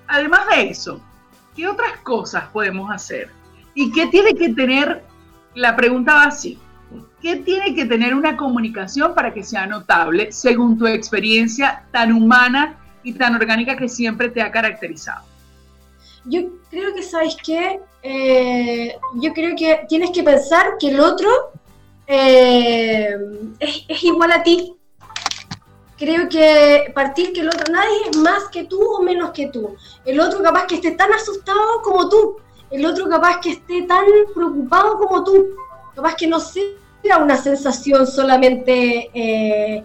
Además 0.07 0.41
de 0.49 0.69
eso, 0.69 1.01
¿qué 1.55 1.67
otras 1.67 1.97
cosas 1.99 2.45
podemos 2.51 2.91
hacer? 2.91 3.29
¿Y 3.73 3.91
qué 3.93 4.07
tiene 4.07 4.33
que 4.33 4.49
tener, 4.49 5.03
la 5.55 5.75
pregunta 5.77 6.15
va 6.15 6.23
así, 6.23 6.59
¿qué 7.21 7.37
tiene 7.37 7.73
que 7.73 7.85
tener 7.85 8.13
una 8.13 8.35
comunicación 8.35 9.15
para 9.15 9.33
que 9.33 9.43
sea 9.43 9.65
notable 9.67 10.33
según 10.33 10.77
tu 10.77 10.85
experiencia 10.85 11.83
tan 11.91 12.11
humana 12.11 12.75
y 13.03 13.13
tan 13.13 13.35
orgánica 13.35 13.77
que 13.77 13.87
siempre 13.87 14.27
te 14.27 14.41
ha 14.41 14.51
caracterizado? 14.51 15.30
Yo 16.25 16.41
creo 16.69 16.93
que, 16.93 17.03
¿sabes 17.03 17.35
qué? 17.43 17.79
Eh, 18.03 18.97
yo 19.15 19.33
creo 19.33 19.55
que 19.55 19.85
tienes 19.87 20.11
que 20.11 20.23
pensar 20.23 20.77
que 20.79 20.89
el 20.89 20.99
otro 20.99 21.29
eh, 22.07 23.15
es, 23.59 24.03
igual 24.03 24.31
a 24.31 24.43
ti. 24.43 24.75
Creo 25.97 26.27
que 26.29 26.91
partir 26.95 27.31
que 27.31 27.41
el 27.41 27.47
otro, 27.47 27.71
nadie 27.71 28.09
es 28.09 28.17
más 28.17 28.49
que 28.51 28.63
tú 28.63 28.81
o 28.81 29.01
menos 29.03 29.31
que 29.31 29.47
tú. 29.47 29.75
El 30.03 30.19
otro 30.19 30.41
capaz 30.41 30.65
que 30.65 30.75
esté 30.75 30.91
tan 30.91 31.13
asustado 31.13 31.81
como 31.83 32.09
tú. 32.09 32.37
El 32.71 32.85
otro 32.85 33.07
capaz 33.07 33.39
que 33.39 33.51
esté 33.51 33.83
tan 33.83 34.05
preocupado 34.33 34.97
como 34.97 35.23
tú. 35.23 35.49
Capaz 35.95 36.15
que 36.15 36.27
no 36.27 36.39
sea 36.39 37.17
una 37.19 37.37
sensación 37.37 38.07
solamente 38.07 39.11
eh, 39.13 39.83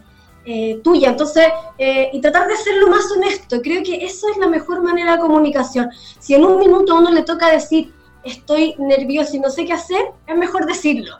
eh, 0.48 0.80
tuya. 0.84 1.08
Entonces, 1.10 1.44
eh, 1.76 2.08
y 2.12 2.20
tratar 2.20 2.46
de 2.46 2.56
ser 2.56 2.76
lo 2.76 2.88
más 2.88 3.10
honesto. 3.10 3.60
Creo 3.60 3.82
que 3.82 4.04
eso 4.04 4.28
es 4.30 4.38
la 4.38 4.46
mejor 4.46 4.80
manera 4.80 5.12
de 5.12 5.18
comunicación. 5.18 5.90
Si 6.20 6.34
en 6.34 6.44
un 6.44 6.60
minuto 6.60 6.94
a 6.94 7.00
uno 7.00 7.10
le 7.10 7.22
toca 7.22 7.50
decir, 7.50 7.92
estoy 8.22 8.76
nervioso 8.78 9.34
y 9.34 9.40
no 9.40 9.50
sé 9.50 9.64
qué 9.64 9.72
hacer, 9.72 10.02
es 10.24 10.36
mejor 10.36 10.66
decirlo, 10.66 11.18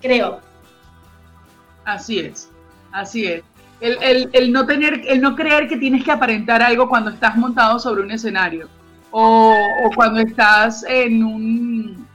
creo. 0.00 0.40
Así 1.84 2.20
es, 2.20 2.48
así 2.90 3.26
es. 3.26 3.42
El, 3.80 4.50
no 4.50 4.64
tener, 4.64 5.02
el 5.08 5.20
no 5.20 5.36
creer 5.36 5.68
que 5.68 5.76
tienes 5.76 6.02
que 6.02 6.10
aparentar 6.10 6.62
algo 6.62 6.88
cuando 6.88 7.10
estás 7.10 7.36
montado 7.36 7.78
sobre 7.78 8.00
un 8.00 8.10
escenario 8.10 8.66
o, 9.10 9.54
cuando 9.94 10.20
estás 10.20 10.84
en 10.88 11.22
un 11.22 12.06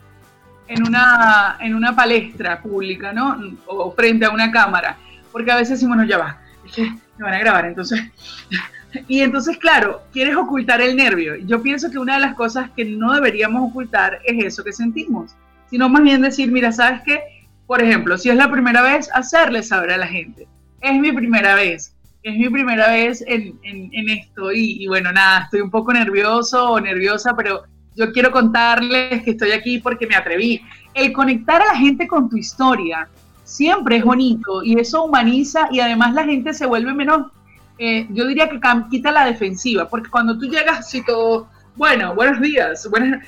en 0.68 0.88
una, 0.88 1.58
en 1.60 1.76
una 1.76 1.96
palestra 1.96 2.62
pública, 2.62 3.14
¿no? 3.14 3.38
O 3.68 3.92
frente 3.92 4.26
a 4.26 4.32
una 4.32 4.52
cámara 4.52 4.98
porque 5.32 5.52
a 5.52 5.56
veces 5.56 5.72
decimos, 5.72 5.98
bueno, 5.98 6.10
ya 6.10 6.18
va, 6.18 6.42
es 6.66 6.74
que 6.74 6.84
me 6.84 7.24
van 7.24 7.34
a 7.34 7.40
grabar, 7.40 7.66
entonces... 7.66 8.02
y 9.08 9.22
entonces, 9.22 9.58
claro, 9.58 10.02
quieres 10.12 10.36
ocultar 10.36 10.82
el 10.82 10.96
nervio. 10.96 11.36
Yo 11.36 11.62
pienso 11.62 11.92
que 11.92 12.00
una 12.00 12.16
de 12.16 12.22
las 12.22 12.36
cosas 12.36 12.72
que 12.76 12.86
no 12.86 13.14
deberíamos 13.14 13.70
ocultar 13.70 14.20
es 14.26 14.44
eso 14.44 14.64
que 14.64 14.74
sentimos, 14.74 15.36
sino 15.70 15.90
más 15.90 16.04
bien 16.04 16.22
decir, 16.22 16.52
mira, 16.52 16.72
¿sabes 16.72 17.02
qué? 17.06 17.22
Por 17.68 17.84
ejemplo, 17.84 18.18
si 18.18 18.30
es 18.30 18.36
la 18.36 18.50
primera 18.52 18.82
vez, 18.82 19.10
hacerle 19.14 19.62
saber 19.62 19.92
a 19.92 19.98
la 19.98 20.08
gente, 20.08 20.48
es 20.82 21.00
mi 21.00 21.12
primera 21.12 21.54
vez, 21.56 21.94
es 22.24 22.36
mi 22.36 22.50
primera 22.50 22.90
vez 22.90 23.24
en, 23.28 23.60
en, 23.64 24.10
esto 24.10 24.52
y, 24.52 24.84
y, 24.84 24.88
bueno, 24.88 25.12
nada, 25.12 25.44
estoy 25.44 25.62
un 25.62 25.70
poco 25.70 25.94
nervioso 25.94 26.72
o 26.72 26.80
nerviosa, 26.80 27.36
pero 27.36 27.64
yo 27.96 28.12
quiero 28.12 28.32
contarles 28.32 29.24
que 29.24 29.32
estoy 29.32 29.52
aquí 29.52 29.80
porque 29.80 30.08
me 30.08 30.16
atreví. 30.16 30.62
El 30.94 31.12
conectar 31.14 31.62
a 31.62 31.68
la 31.68 31.76
gente 31.76 32.08
con 32.08 32.30
tu 32.30 32.38
historia, 32.38 33.08
siempre 33.50 33.98
es 33.98 34.04
bonito 34.04 34.64
y 34.64 34.80
eso 34.80 35.04
humaniza 35.04 35.68
y 35.72 35.80
además 35.80 36.14
la 36.14 36.24
gente 36.24 36.54
se 36.54 36.68
vuelve 36.68 36.94
menos, 36.94 37.32
eh, 37.80 38.06
yo 38.12 38.28
diría 38.28 38.48
que 38.48 38.60
quita 38.92 39.12
la 39.12 39.26
defensiva, 39.26 39.90
porque 39.90 40.10
cuando 40.10 40.38
tú 40.38 40.46
llegas 40.46 40.80
así 40.80 41.04
todo, 41.04 41.48
bueno, 41.76 42.14
buenos 42.14 42.40
días, 42.40 42.88
buenas, 42.92 43.26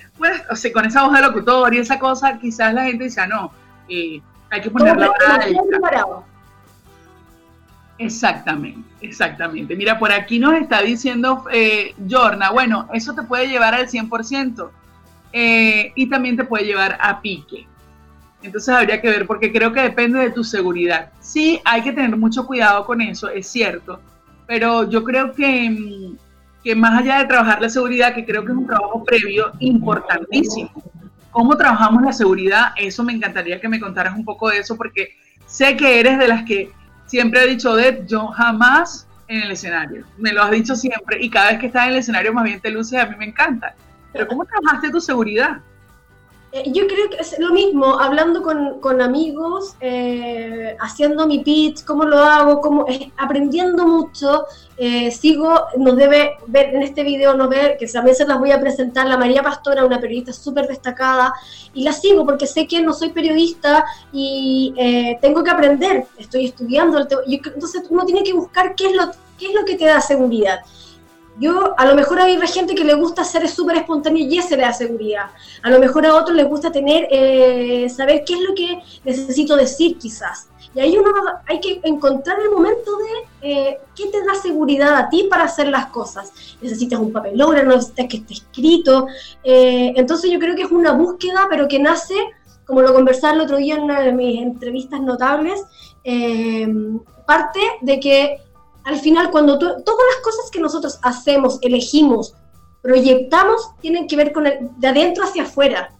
o 0.49 0.55
sea, 0.55 0.71
con 0.71 0.85
esa 0.85 1.03
voz 1.03 1.13
de 1.13 1.21
locutor 1.21 1.73
y 1.73 1.79
esa 1.79 1.97
cosa, 1.97 2.37
quizás 2.37 2.71
la 2.71 2.83
gente 2.83 3.05
dice, 3.05 3.21
ah, 3.21 3.27
no, 3.27 3.51
eh, 3.89 4.21
hay 4.51 4.61
que 4.61 4.69
ponerla 4.69 5.07
la 5.07 6.23
Exactamente, 7.97 8.87
exactamente. 9.01 9.75
Mira, 9.75 9.97
por 9.97 10.11
aquí 10.11 10.37
nos 10.37 10.53
está 10.53 10.81
diciendo 10.81 11.45
eh, 11.51 11.95
Jorna, 12.09 12.51
bueno, 12.51 12.87
eso 12.93 13.13
te 13.15 13.23
puede 13.23 13.47
llevar 13.47 13.73
al 13.73 13.87
100% 13.87 14.69
eh, 15.33 15.91
y 15.95 16.07
también 16.07 16.35
te 16.35 16.43
puede 16.43 16.65
llevar 16.65 16.97
a 16.99 17.21
pique. 17.21 17.67
Entonces 18.43 18.73
habría 18.73 19.01
que 19.01 19.09
ver, 19.09 19.27
porque 19.27 19.51
creo 19.51 19.71
que 19.71 19.81
depende 19.81 20.19
de 20.19 20.31
tu 20.31 20.43
seguridad. 20.43 21.11
Sí, 21.19 21.61
hay 21.63 21.81
que 21.83 21.91
tener 21.91 22.15
mucho 22.17 22.45
cuidado 22.45 22.85
con 22.85 23.01
eso, 23.01 23.29
es 23.29 23.47
cierto, 23.47 23.99
pero 24.47 24.89
yo 24.89 25.03
creo 25.03 25.33
que, 25.33 25.69
mm, 25.69 26.17
que 26.63 26.75
más 26.75 26.99
allá 26.99 27.19
de 27.19 27.25
trabajar 27.25 27.61
la 27.61 27.69
seguridad, 27.69 28.13
que 28.13 28.25
creo 28.25 28.43
que 28.43 28.51
es 28.51 28.57
un 28.57 28.67
trabajo 28.67 29.03
previo 29.03 29.51
importantísimo, 29.59 30.71
cómo 31.29 31.55
trabajamos 31.55 32.03
la 32.03 32.13
seguridad, 32.13 32.73
eso 32.77 33.03
me 33.03 33.13
encantaría 33.13 33.61
que 33.61 33.69
me 33.69 33.79
contaras 33.79 34.15
un 34.15 34.25
poco 34.25 34.49
de 34.49 34.59
eso, 34.59 34.75
porque 34.75 35.15
sé 35.45 35.75
que 35.77 35.99
eres 35.99 36.17
de 36.17 36.27
las 36.27 36.43
que 36.43 36.71
siempre 37.05 37.43
he 37.43 37.47
dicho, 37.47 37.75
de 37.75 38.03
yo 38.07 38.27
jamás 38.27 39.07
en 39.27 39.43
el 39.43 39.51
escenario, 39.51 40.05
me 40.17 40.33
lo 40.33 40.43
has 40.43 40.51
dicho 40.51 40.75
siempre, 40.75 41.21
y 41.21 41.29
cada 41.29 41.51
vez 41.51 41.59
que 41.59 41.67
estás 41.67 41.85
en 41.85 41.93
el 41.93 41.99
escenario 41.99 42.33
más 42.33 42.43
bien 42.43 42.59
te 42.59 42.71
luces, 42.71 42.99
a 42.99 43.05
mí 43.05 43.15
me 43.17 43.25
encanta. 43.25 43.75
Pero 44.11 44.27
¿cómo 44.27 44.45
trabajaste 44.45 44.89
tu 44.89 44.99
seguridad? 44.99 45.61
Eh, 46.53 46.69
yo 46.73 46.85
creo 46.85 47.09
que 47.09 47.15
es 47.17 47.39
lo 47.39 47.53
mismo, 47.53 47.97
hablando 47.97 48.43
con, 48.43 48.81
con 48.81 49.01
amigos, 49.01 49.75
eh, 49.79 50.75
haciendo 50.81 51.25
mi 51.25 51.39
pitch, 51.39 51.85
cómo 51.85 52.03
lo 52.03 52.17
hago, 52.17 52.59
cómo, 52.59 52.85
eh, 52.89 53.09
aprendiendo 53.17 53.87
mucho. 53.87 54.45
sigo, 55.11 55.53
nos 55.77 55.95
debe 55.95 56.37
ver 56.47 56.73
en 56.73 56.81
este 56.81 57.03
video, 57.03 57.35
nos 57.35 57.49
ve, 57.49 57.77
que 57.79 57.87
también 57.87 58.15
se 58.15 58.25
las 58.25 58.39
voy 58.39 58.51
a 58.51 58.59
presentar, 58.59 59.07
la 59.07 59.15
María 59.15 59.43
Pastora, 59.43 59.85
una 59.85 60.01
periodista 60.01 60.33
súper 60.33 60.67
destacada, 60.67 61.33
y 61.73 61.83
la 61.83 61.93
sigo 61.93 62.25
porque 62.25 62.47
sé 62.47 62.67
que 62.67 62.81
no 62.81 62.91
soy 62.91 63.09
periodista 63.09 63.85
y 64.11 64.73
tengo 65.21 65.43
que 65.43 65.51
aprender, 65.51 66.07
estoy 66.17 66.45
estudiando. 66.45 66.97
entonces 66.99 67.83
uno 67.89 68.05
tiene 68.05 68.23
que 68.23 68.33
buscar 68.33 68.73
qué 68.75 68.87
es 68.87 68.95
lo, 68.95 69.11
qué 69.37 69.47
es 69.49 69.53
lo 69.53 69.65
que 69.65 69.75
te 69.75 69.85
da 69.85 70.01
seguridad. 70.01 70.61
Yo, 71.41 71.73
a 71.75 71.85
lo 71.87 71.95
mejor 71.95 72.19
hay 72.19 72.39
gente 72.47 72.75
que 72.75 72.83
le 72.83 72.93
gusta 72.93 73.23
ser 73.23 73.49
súper 73.49 73.77
espontáneo 73.77 74.23
y 74.23 74.37
ese 74.37 74.55
le 74.55 74.61
da 74.61 74.73
seguridad. 74.73 75.31
A 75.63 75.71
lo 75.71 75.79
mejor 75.79 76.05
a 76.05 76.13
otros 76.13 76.37
les 76.37 76.47
gusta 76.47 76.71
tener, 76.71 77.07
eh, 77.09 77.89
saber 77.89 78.23
qué 78.23 78.35
es 78.35 78.41
lo 78.41 78.53
que 78.53 78.79
necesito 79.03 79.55
decir 79.55 79.97
quizás. 79.97 80.49
Y 80.75 80.79
ahí 80.79 80.95
uno 80.95 81.11
hay 81.47 81.59
que 81.59 81.81
encontrar 81.83 82.39
el 82.39 82.51
momento 82.51 82.91
de 82.95 83.49
eh, 83.49 83.79
qué 83.95 84.05
te 84.09 84.23
da 84.23 84.35
seguridad 84.35 84.95
a 84.95 85.09
ti 85.09 85.25
para 85.31 85.45
hacer 85.45 85.69
las 85.69 85.87
cosas. 85.87 86.31
Necesitas 86.61 86.99
un 86.99 87.11
papelón, 87.11 87.55
necesitas 87.67 88.05
que 88.07 88.17
esté 88.17 88.33
escrito. 88.35 89.07
Eh, 89.43 89.93
entonces 89.95 90.29
yo 90.29 90.37
creo 90.37 90.55
que 90.55 90.61
es 90.61 90.71
una 90.71 90.91
búsqueda, 90.91 91.47
pero 91.49 91.67
que 91.67 91.79
nace, 91.79 92.13
como 92.67 92.83
lo 92.83 92.93
conversaba 92.93 93.33
el 93.33 93.41
otro 93.41 93.57
día 93.57 93.77
en 93.77 93.81
una 93.81 93.99
de 94.01 94.11
mis 94.11 94.43
entrevistas 94.43 95.01
notables, 95.01 95.59
parte 97.25 97.59
de 97.81 97.99
que 97.99 98.37
al 98.83 98.99
final 98.99 99.31
cuando 99.31 99.57
todas 99.59 99.77
las 99.83 100.23
cosas 100.23 100.49
que 100.51 100.59
nosotros 100.59 100.99
hacemos, 101.03 101.59
elegimos, 101.61 102.35
proyectamos, 102.81 103.71
tienen 103.81 104.07
que 104.07 104.15
ver 104.15 104.31
con 104.31 104.47
el, 104.47 104.69
de 104.77 104.87
adentro 104.87 105.23
hacia 105.23 105.43
afuera. 105.43 105.95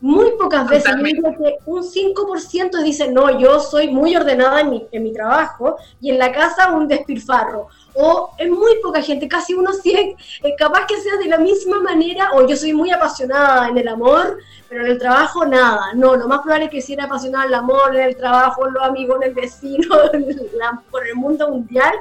Muy 0.00 0.30
pocas 0.38 0.66
veces, 0.66 0.94
yo 0.96 1.30
que 1.36 1.58
un 1.66 1.82
5% 1.82 2.82
dice, 2.82 3.12
no, 3.12 3.38
yo 3.38 3.60
soy 3.60 3.88
muy 3.88 4.16
ordenada 4.16 4.60
en 4.60 4.70
mi, 4.70 4.86
en 4.90 5.02
mi 5.02 5.12
trabajo 5.12 5.76
y 6.00 6.10
en 6.10 6.18
la 6.18 6.32
casa 6.32 6.72
un 6.72 6.88
despilfarro. 6.88 7.68
O 7.94 8.30
es 8.38 8.48
muy 8.48 8.76
poca 8.82 9.02
gente, 9.02 9.28
casi 9.28 9.52
uno 9.52 9.72
100, 9.74 10.16
es 10.42 10.54
capaz 10.56 10.86
que 10.86 10.98
sea 11.00 11.16
de 11.18 11.26
la 11.26 11.36
misma 11.36 11.80
manera, 11.80 12.30
o 12.32 12.46
yo 12.46 12.56
soy 12.56 12.72
muy 12.72 12.90
apasionada 12.90 13.68
en 13.68 13.76
el 13.76 13.88
amor, 13.88 14.38
pero 14.70 14.86
en 14.86 14.92
el 14.92 14.98
trabajo 14.98 15.44
nada. 15.44 15.92
No, 15.94 16.16
lo 16.16 16.26
más 16.28 16.40
probable 16.40 16.66
es 16.66 16.70
que 16.70 16.80
si 16.80 16.94
era 16.94 17.04
apasionada 17.04 17.44
en 17.44 17.50
el 17.50 17.54
amor, 17.56 17.94
en 17.94 18.02
el 18.02 18.16
trabajo, 18.16 18.66
en 18.66 18.74
los 18.74 18.82
amigos, 18.82 19.18
en 19.20 19.28
el 19.28 19.34
vecino, 19.34 19.96
por 20.90 21.06
el 21.06 21.14
mundo 21.14 21.50
mundial. 21.50 21.92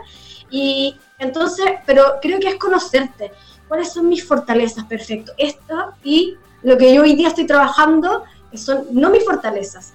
Y 0.50 0.96
entonces, 1.18 1.66
pero 1.86 2.16
creo 2.22 2.40
que 2.40 2.48
es 2.48 2.56
conocerte. 2.56 3.34
¿Cuáles 3.68 3.92
son 3.92 4.08
mis 4.08 4.26
fortalezas? 4.26 4.86
Perfecto. 4.86 5.34
Esto 5.38 5.94
y 6.04 6.38
lo 6.64 6.78
que 6.78 6.94
yo 6.94 7.02
hoy 7.04 7.16
día 7.16 7.30
estoy 7.30 7.46
trabajando 7.46 8.24
son 8.54 8.88
no 8.92 9.10
mis 9.10 9.24
fortalezas, 9.24 9.94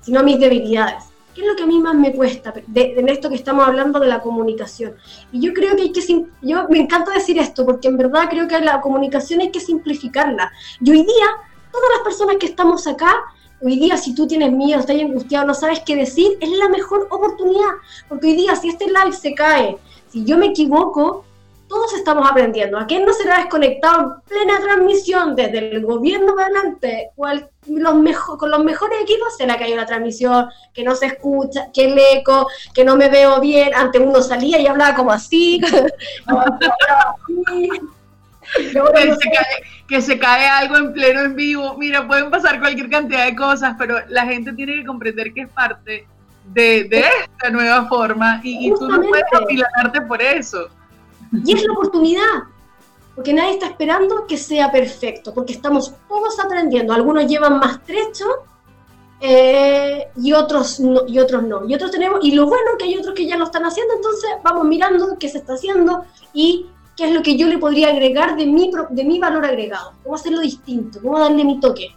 sino 0.00 0.22
mis 0.22 0.38
debilidades. 0.38 1.04
¿Qué 1.34 1.42
es 1.42 1.46
lo 1.46 1.54
que 1.54 1.62
a 1.62 1.66
mí 1.66 1.78
más 1.78 1.94
me 1.94 2.12
cuesta 2.12 2.52
en 2.74 3.08
esto 3.08 3.28
que 3.28 3.36
estamos 3.36 3.66
hablando 3.66 4.00
de 4.00 4.08
la 4.08 4.20
comunicación? 4.20 4.96
Y 5.30 5.40
yo 5.40 5.52
creo 5.52 5.76
que 5.76 5.82
hay 5.82 5.92
que, 5.92 6.26
yo 6.42 6.68
me 6.68 6.80
encanta 6.80 7.12
decir 7.12 7.38
esto, 7.38 7.64
porque 7.64 7.86
en 7.88 7.96
verdad 7.96 8.28
creo 8.28 8.48
que 8.48 8.58
la 8.60 8.80
comunicación 8.80 9.40
hay 9.40 9.50
que 9.50 9.60
simplificarla. 9.60 10.50
Y 10.80 10.90
hoy 10.90 11.02
día, 11.02 11.26
todas 11.70 11.88
las 11.96 12.02
personas 12.02 12.36
que 12.40 12.46
estamos 12.46 12.86
acá, 12.88 13.14
hoy 13.60 13.78
día 13.78 13.96
si 13.96 14.14
tú 14.14 14.26
tienes 14.26 14.50
miedo, 14.50 14.80
estás 14.80 14.96
angustiado, 14.96 15.46
no 15.46 15.54
sabes 15.54 15.80
qué 15.86 15.94
decir, 15.94 16.36
es 16.40 16.50
la 16.50 16.68
mejor 16.68 17.06
oportunidad, 17.10 17.70
porque 18.08 18.28
hoy 18.28 18.34
día 18.34 18.56
si 18.56 18.70
este 18.70 18.86
live 18.86 19.12
se 19.12 19.34
cae, 19.34 19.78
si 20.08 20.24
yo 20.24 20.38
me 20.38 20.46
equivoco, 20.46 21.24
todos 21.68 21.94
estamos 21.94 22.28
aprendiendo. 22.28 22.78
¿A 22.78 22.86
quién 22.86 23.04
no 23.04 23.12
será 23.12 23.38
desconectado 23.38 24.00
en 24.00 24.20
plena 24.22 24.58
transmisión 24.60 25.36
desde 25.36 25.58
el 25.70 25.84
gobierno 25.84 26.34
para 26.34 26.48
adelante? 26.48 27.10
Cual, 27.14 27.48
los 27.68 27.94
mejor, 27.96 28.38
con 28.38 28.50
los 28.50 28.64
mejores 28.64 29.00
equipos 29.02 29.36
se 29.36 29.46
le 29.46 29.52
ha 29.52 29.58
caído 29.58 29.76
la 29.76 29.86
transmisión, 29.86 30.48
que 30.72 30.82
no 30.82 30.94
se 30.94 31.06
escucha, 31.06 31.68
que 31.72 31.84
el 31.84 31.98
eco, 31.98 32.48
que 32.74 32.84
no 32.84 32.96
me 32.96 33.08
veo 33.08 33.40
bien. 33.40 33.74
Antes 33.74 34.00
uno 34.00 34.22
salía 34.22 34.58
y 34.58 34.66
hablaba 34.66 34.96
como 34.96 35.12
así. 35.12 35.60
que, 39.88 40.00
se 40.00 40.18
cae, 40.18 40.46
algo 40.48 40.76
en 40.78 40.92
pleno 40.92 41.20
en 41.20 41.36
vivo. 41.36 41.76
Mira, 41.76 42.06
pueden 42.06 42.30
pasar 42.30 42.58
cualquier 42.60 42.88
cantidad 42.88 43.26
de 43.26 43.36
cosas, 43.36 43.74
pero 43.78 43.98
la 44.08 44.24
gente 44.24 44.52
tiene 44.54 44.76
que 44.76 44.86
comprender 44.86 45.32
que 45.34 45.42
es 45.42 45.48
parte 45.48 46.06
de, 46.46 46.88
esta 46.90 47.50
nueva 47.50 47.86
forma 47.88 48.40
y, 48.42 48.68
y 48.68 48.74
tú 48.74 48.88
no 48.88 49.02
puedes 49.02 49.26
apilarte 49.34 50.00
por 50.00 50.22
eso. 50.22 50.70
Y 51.32 51.54
es 51.54 51.64
la 51.66 51.72
oportunidad, 51.72 52.44
porque 53.14 53.32
nadie 53.32 53.52
está 53.52 53.66
esperando 53.66 54.26
que 54.26 54.36
sea 54.36 54.70
perfecto, 54.70 55.34
porque 55.34 55.52
estamos 55.52 55.94
todos 56.08 56.38
aprendiendo. 56.38 56.92
Algunos 56.92 57.26
llevan 57.26 57.58
más 57.58 57.82
trecho 57.84 58.24
eh, 59.20 60.06
y, 60.16 60.32
otros 60.32 60.78
no, 60.80 61.02
y 61.06 61.18
otros 61.18 61.42
no. 61.42 61.68
Y 61.68 61.74
otros 61.74 61.90
tenemos, 61.90 62.20
y 62.22 62.32
lo 62.32 62.46
bueno 62.46 62.72
que 62.78 62.84
hay 62.84 62.96
otros 62.96 63.14
que 63.14 63.26
ya 63.26 63.36
lo 63.36 63.44
están 63.44 63.64
haciendo, 63.64 63.94
entonces 63.94 64.30
vamos 64.42 64.66
mirando 64.66 65.16
qué 65.18 65.28
se 65.28 65.38
está 65.38 65.54
haciendo 65.54 66.04
y 66.32 66.66
qué 66.96 67.06
es 67.06 67.12
lo 67.12 67.22
que 67.22 67.36
yo 67.36 67.46
le 67.46 67.58
podría 67.58 67.88
agregar 67.88 68.36
de 68.36 68.46
mi, 68.46 68.70
de 68.90 69.04
mi 69.04 69.18
valor 69.18 69.44
agregado, 69.44 69.94
cómo 70.02 70.14
hacerlo 70.14 70.40
distinto, 70.40 71.00
cómo 71.02 71.18
darle 71.18 71.44
mi 71.44 71.60
toque. 71.60 71.94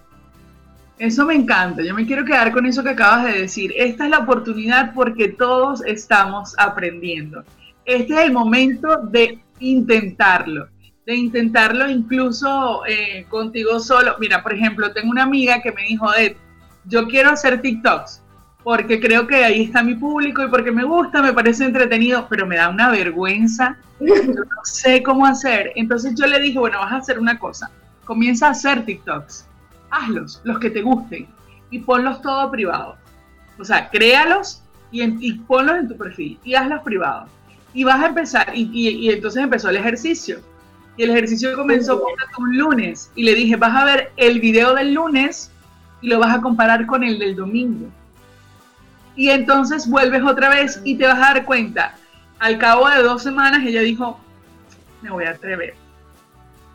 Eso 0.98 1.26
me 1.26 1.34
encanta, 1.34 1.82
yo 1.82 1.96
me 1.96 2.06
quiero 2.06 2.24
quedar 2.26 2.52
con 2.52 2.66
eso 2.66 2.84
que 2.84 2.90
acabas 2.90 3.26
de 3.26 3.42
decir. 3.42 3.74
Esta 3.76 4.04
es 4.04 4.12
la 4.12 4.20
oportunidad 4.20 4.94
porque 4.94 5.30
todos 5.30 5.84
estamos 5.86 6.54
aprendiendo 6.58 7.44
este 7.94 8.14
es 8.14 8.20
el 8.22 8.32
momento 8.32 8.98
de 8.98 9.40
intentarlo, 9.60 10.68
de 11.06 11.16
intentarlo 11.16 11.90
incluso 11.90 12.86
eh, 12.86 13.26
contigo 13.30 13.80
solo. 13.80 14.16
Mira, 14.20 14.44
por 14.44 14.54
ejemplo, 14.54 14.92
tengo 14.92 15.10
una 15.10 15.24
amiga 15.24 15.62
que 15.62 15.72
me 15.72 15.84
dijo, 15.84 16.14
Ed, 16.16 16.36
yo 16.86 17.08
quiero 17.08 17.32
hacer 17.32 17.62
TikToks 17.62 18.22
porque 18.64 19.00
creo 19.00 19.26
que 19.26 19.44
ahí 19.44 19.64
está 19.64 19.82
mi 19.82 19.96
público 19.96 20.44
y 20.44 20.48
porque 20.50 20.72
me 20.72 20.84
gusta, 20.84 21.22
me 21.22 21.34
parece 21.34 21.66
entretenido, 21.66 22.28
pero 22.30 22.46
me 22.46 22.58
da 22.58 22.70
una 22.70 22.92
vergüenza, 22.92 23.78
yo 24.00 24.16
no 24.24 24.44
sé 24.64 25.02
cómo 25.02 25.26
hacer. 25.26 25.72
Entonces 25.76 26.14
yo 26.16 26.28
le 26.28 26.40
dije, 26.40 26.60
bueno, 26.60 26.80
vas 26.80 26.92
a 26.92 26.98
hacer 26.98 27.20
una 27.20 27.40
cosa, 27.40 27.72
comienza 28.06 28.48
a 28.48 28.52
hacer 28.52 28.86
TikToks, 28.86 29.48
hazlos, 29.90 30.42
los 30.44 30.60
que 30.60 30.70
te 30.70 30.82
gusten, 30.82 31.28
y 31.72 31.80
ponlos 31.80 32.22
todo 32.22 32.52
privado. 32.52 32.98
O 33.58 33.66
sea, 33.66 33.90
créalos 33.90 34.64
y, 34.92 35.02
y 35.04 35.34
ponlos 35.40 35.78
en 35.78 35.88
tu 35.88 35.98
perfil 35.98 36.40
y 36.44 36.54
hazlos 36.54 36.82
privados 36.84 37.30
y 37.74 37.84
vas 37.84 38.02
a 38.02 38.08
empezar, 38.08 38.52
y, 38.54 39.10
entonces 39.10 39.44
empezó 39.44 39.70
el 39.70 39.78
ejercicio. 39.78 40.40
Y 40.98 41.04
el 41.04 41.12
ejercicio 41.12 41.56
comenzó 41.56 42.04
un 42.38 42.58
lunes 42.58 43.12
y 43.16 43.24
le 43.24 43.34
dije, 43.34 43.56
vas 43.56 43.76
a 43.76 43.86
ver 43.86 44.12
el 44.18 44.42
video 44.42 44.76
del 44.76 44.94
lunes 44.94 45.50
y 46.02 46.10
lo 46.10 46.20
vas 46.20 46.36
a 46.36 46.42
comparar 46.42 46.86
con 46.86 47.04
el 47.04 47.18
del 47.18 47.36
domingo. 47.36 47.88
Y 49.16 49.30
entonces 49.30 49.90
vuelves 49.90 50.22
otra 50.24 50.50
vez 50.50 50.82
y 50.84 50.96
te 50.96 51.08
vas 51.08 51.18
a 51.18 51.34
dar 51.34 51.46
cuenta. 51.46 51.96
Al 52.40 52.58
cabo 52.58 52.90
de 52.90 53.04
dos 53.04 53.24
semanas 53.24 53.62
ella 53.66 53.82
dijo, 53.82 54.20
me 55.02 55.12
voy 55.12 55.24
a 55.24 55.32
atrever. 55.32 55.76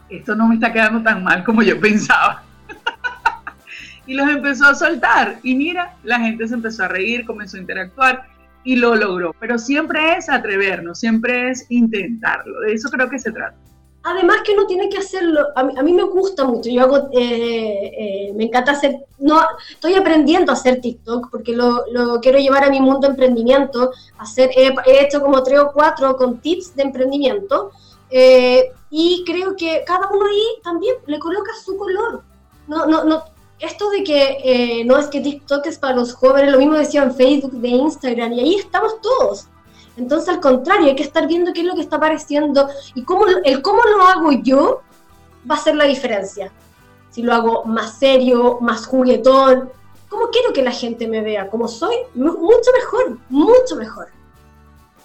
Esto 0.09 0.35
no 0.35 0.48
me 0.48 0.54
está 0.54 0.72
quedando 0.72 1.02
tan 1.02 1.22
mal 1.22 1.44
como 1.44 1.62
yo 1.62 1.78
pensaba. 1.78 2.42
y 4.06 4.14
los 4.14 4.28
empezó 4.28 4.66
a 4.66 4.74
soltar. 4.74 5.40
Y 5.42 5.54
mira, 5.54 5.94
la 6.04 6.20
gente 6.20 6.48
se 6.48 6.54
empezó 6.54 6.85
a 6.85 6.88
reír, 6.88 7.26
comenzó 7.26 7.59
a 7.59 7.61
interactuar 7.61 8.36
y 8.66 8.76
lo 8.76 8.96
logró. 8.96 9.35
Pero 9.40 9.59
siempre 9.59 10.16
es 10.16 10.29
atrevernos, 10.29 10.98
siempre 10.98 11.50
es 11.50 11.64
intentarlo. 11.70 12.61
De 12.61 12.74
eso 12.74 12.90
creo 12.90 13.09
que 13.09 13.18
se 13.18 13.31
trata. 13.31 13.57
Además 14.02 14.38
que 14.44 14.52
uno 14.52 14.66
tiene 14.66 14.88
que 14.88 14.98
hacerlo, 14.98 15.48
a 15.57 15.83
mí, 15.83 15.92
me 15.92 16.05
gusta 16.05 16.44
mucho, 16.44 16.70
yo 16.70 16.83
hago, 16.83 17.09
eh, 17.12 17.90
eh, 17.98 18.33
me 18.37 18.44
encanta 18.44 18.70
hacer, 18.70 19.05
no, 19.18 19.40
estoy 19.68 19.94
aprendiendo 19.94 20.52
a 20.52 20.55
hacer 20.55 20.81
TikTok 20.81 21.29
porque 21.29 21.57
lo, 21.57 21.85
quiero 22.22 22.38
llevar 22.38 22.62
a 22.62 22.70
mi 22.70 22.81
mundo 22.81 23.09
emprendimiento, 23.09 23.90
hacer, 24.18 24.50
he, 24.57 24.72
hecho 25.05 25.20
como 25.20 25.42
tres 25.42 25.59
o 25.59 25.72
cuatro 25.72 26.16
con 26.16 26.38
tips 26.38 26.76
de 26.76 26.85
emprendimiento 26.85 27.72
eh, 28.09 28.70
y 28.90 29.24
creo 29.26 29.57
que 29.57 29.83
cada 29.85 30.09
uno 30.09 30.26
ahí 30.26 30.62
también 30.62 30.94
le 31.07 31.18
coloca 31.18 31.50
su 31.64 31.76
color. 31.76 32.22
No, 32.68 32.87
no, 32.87 33.02
no, 33.02 33.24
esto 33.59 33.90
de 33.90 34.05
que 34.05 34.38
eh, 34.45 34.85
no 34.85 34.99
es 34.99 35.07
que 35.07 35.21
TikTok 35.21 35.66
es 35.66 35.79
para 35.79 35.97
los 35.97 36.14
jóvenes, 36.14 36.53
lo 36.53 36.59
mismo 36.59 36.75
decían 36.75 37.14
Facebook, 37.14 37.53
de 37.53 37.69
Instagram, 37.69 38.33
y 38.35 38.40
ahí 38.40 38.55
estamos 38.57 39.01
todos. 39.01 39.49
Entonces, 39.97 40.29
al 40.29 40.40
contrario, 40.40 40.88
hay 40.88 40.95
que 40.95 41.03
estar 41.03 41.27
viendo 41.27 41.53
qué 41.53 41.61
es 41.61 41.66
lo 41.66 41.75
que 41.75 41.81
está 41.81 41.97
apareciendo 41.97 42.69
y 42.95 43.03
cómo, 43.03 43.27
el 43.45 43.62
cómo 43.62 43.83
lo 43.83 44.03
hago 44.03 44.33
yo 44.33 44.83
va 45.51 45.55
a 45.55 45.59
ser 45.59 45.75
la 45.75 45.85
diferencia. 45.85 46.53
Si 47.11 47.23
lo 47.23 47.33
hago 47.33 47.64
más 47.64 47.99
serio, 47.99 48.59
más 48.61 48.87
juguetón, 48.87 49.71
¿cómo 50.11 50.29
quiero 50.29 50.53
que 50.53 50.62
la 50.62 50.73
gente 50.73 51.09
me 51.09 51.23
vea? 51.23 51.49
¿Cómo 51.49 51.66
soy? 51.66 51.97
Mucho 52.14 52.71
mejor, 52.79 53.19
mucho 53.31 53.77
mejor. 53.77 54.09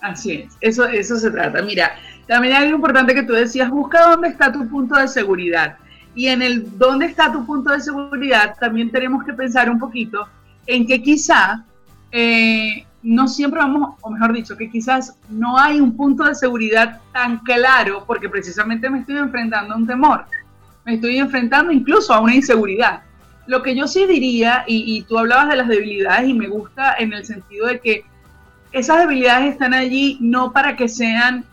Así 0.02 0.34
es, 0.34 0.58
eso, 0.60 0.86
eso 0.86 1.16
se 1.16 1.32
trata. 1.32 1.62
Mira, 1.62 1.96
también 2.28 2.56
hay 2.56 2.64
algo 2.64 2.76
importante 2.76 3.14
que 3.14 3.24
tú 3.24 3.34
decías, 3.34 3.70
busca 3.70 4.10
dónde 4.10 4.28
está 4.28 4.52
tu 4.52 4.68
punto 4.68 4.96
de 4.96 5.08
seguridad. 5.08 5.78
Y 6.14 6.28
en 6.28 6.42
el 6.42 6.78
dónde 6.78 7.06
está 7.06 7.32
tu 7.32 7.46
punto 7.46 7.72
de 7.72 7.80
seguridad, 7.80 8.56
también 8.60 8.92
tenemos 8.92 9.24
que 9.24 9.34
pensar 9.34 9.70
un 9.70 9.80
poquito 9.80 10.28
en 10.68 10.86
que 10.86 11.02
quizá 11.02 11.64
eh, 12.12 12.86
no 13.04 13.28
siempre 13.28 13.60
vamos, 13.60 13.96
o 14.02 14.12
mejor 14.12 14.34
dicho, 14.34 14.58
que 14.58 14.70
quizás 14.70 15.16
no 15.30 15.58
hay 15.58 15.80
un 15.80 15.96
punto 15.96 16.26
de 16.26 16.36
seguridad 16.36 17.00
tan 17.14 17.40
claro 17.40 18.04
porque 18.06 18.30
precisamente 18.30 18.90
me 18.90 19.00
estoy 19.00 19.18
enfrentando 19.18 19.74
a 19.74 19.78
un 19.78 19.88
temor, 19.88 20.26
me 20.86 20.96
estoy 20.96 21.18
enfrentando 21.18 21.72
incluso 21.72 22.14
a 22.14 22.20
una 22.20 22.36
inseguridad. 22.36 23.02
Lo 23.48 23.64
que 23.64 23.76
yo 23.76 23.88
sí 23.88 24.06
diría, 24.06 24.64
y, 24.68 24.98
y 24.98 25.02
tú 25.04 25.18
hablabas 25.18 25.50
de 25.50 25.56
las 25.56 25.68
debilidades 25.68 26.30
y 26.30 26.34
me 26.34 26.48
gusta 26.48 26.96
en 27.00 27.14
el 27.14 27.26
sentido 27.26 27.68
de 27.68 27.80
que 27.80 28.06
esas 28.72 29.00
debilidades 29.00 29.54
están 29.54 29.74
allí 29.74 30.18
no 30.22 30.54
para 30.54 30.76
que 30.76 30.88
sean 30.88 31.44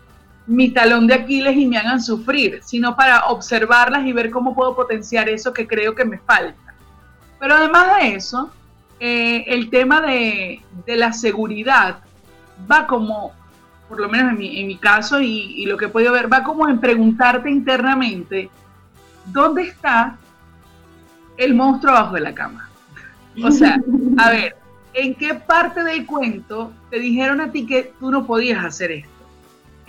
mi 0.49 0.71
talón 0.71 1.05
de 1.05 1.13
Aquiles 1.13 1.55
y 1.55 1.67
me 1.67 1.77
hagan 1.77 2.01
sufrir, 2.01 2.59
sino 2.63 2.95
para 2.95 3.27
observarlas 3.27 4.03
y 4.07 4.13
ver 4.13 4.31
cómo 4.31 4.55
puedo 4.55 4.75
potenciar 4.75 5.29
eso 5.29 5.53
que 5.53 5.67
creo 5.67 5.93
que 5.93 6.03
me 6.03 6.17
falta. 6.17 6.73
Pero 7.39 7.53
además 7.53 7.97
de 7.97 8.15
eso, 8.15 8.51
eh, 8.99 9.45
el 9.45 9.69
tema 9.69 10.01
de, 10.01 10.61
la 10.87 11.13
seguridad 11.13 11.99
va 12.69 12.87
como, 12.87 13.31
por 13.87 13.99
lo 13.99 14.09
menos 14.09 14.31
en 14.39 14.67
mi, 14.67 14.77
caso 14.77 15.21
y, 15.21 15.53
y, 15.55 15.67
lo 15.67 15.77
que 15.77 15.85
he 15.85 15.89
podido 15.89 16.13
ver, 16.13 16.33
va 16.33 16.41
como 16.41 16.67
en 16.67 16.79
preguntarte 16.79 17.51
internamente, 17.51 18.49
¿dónde 19.25 19.61
está 19.61 20.17
el 21.37 21.53
monstruo 21.53 21.95
abajo 21.95 22.15
de 22.15 22.21
la 22.21 22.33
cama? 22.33 22.69
O 23.43 23.51
sea, 23.51 23.79
a 24.17 24.31
ver, 24.31 24.55
¿en 24.95 25.13
qué 25.13 25.35
parte 25.35 25.83
del 25.83 26.07
cuento 26.07 26.73
te 26.89 26.99
dijeron 26.99 27.39
a 27.39 27.51
ti 27.51 27.67
que 27.67 27.93
tú 27.99 28.09
no 28.09 28.25
podías 28.25 28.65
hacer 28.65 28.91
esto? 28.91 29.18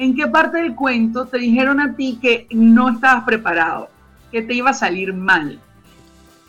¿En 0.00 0.16
qué 0.16 0.26
parte 0.26 0.56
del 0.56 0.74
cuento 0.74 1.26
te 1.26 1.36
dijeron 1.36 1.78
a 1.78 1.94
ti 1.94 2.18
que 2.22 2.46
no 2.52 2.88
estabas 2.88 3.24
preparado, 3.24 3.90
que 4.32 4.40
te 4.40 4.54
iba 4.54 4.70
a 4.70 4.72
salir 4.72 5.12
mal? 5.12 5.60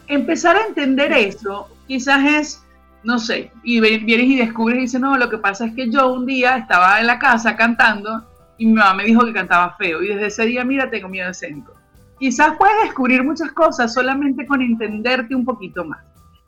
Empezar 0.07 0.55
a 0.55 0.67
entender 0.67 1.11
eso 1.11 1.67
quizás 1.85 2.23
es, 2.23 2.65
no 3.03 3.19
sé, 3.19 3.51
y 3.61 3.81
vienes 3.81 4.27
y 4.27 4.37
descubres 4.37 4.77
y 4.77 4.81
dices, 4.83 5.01
no, 5.01 5.17
lo 5.17 5.29
que 5.29 5.37
pasa 5.37 5.65
es 5.65 5.73
que 5.73 5.91
yo 5.91 6.13
un 6.13 6.25
día 6.25 6.55
estaba 6.55 7.01
en 7.01 7.07
la 7.07 7.19
casa 7.19 7.57
cantando 7.57 8.25
y 8.57 8.67
mi 8.67 8.71
mamá 8.71 8.93
me 8.93 9.03
dijo 9.03 9.25
que 9.25 9.33
cantaba 9.33 9.75
feo 9.77 10.01
y 10.01 10.07
desde 10.07 10.27
ese 10.27 10.45
día, 10.45 10.63
mira, 10.63 10.89
tengo 10.89 11.09
miedo 11.09 11.29
escénico. 11.29 11.73
quizás 12.17 12.53
puedes 12.57 12.83
descubrir 12.83 13.21
muchas 13.21 13.51
cosas 13.51 13.93
solamente 13.93 14.45
con 14.45 14.61
entenderte 14.61 15.35
un 15.35 15.43
poquito 15.43 15.83
más. 15.83 15.99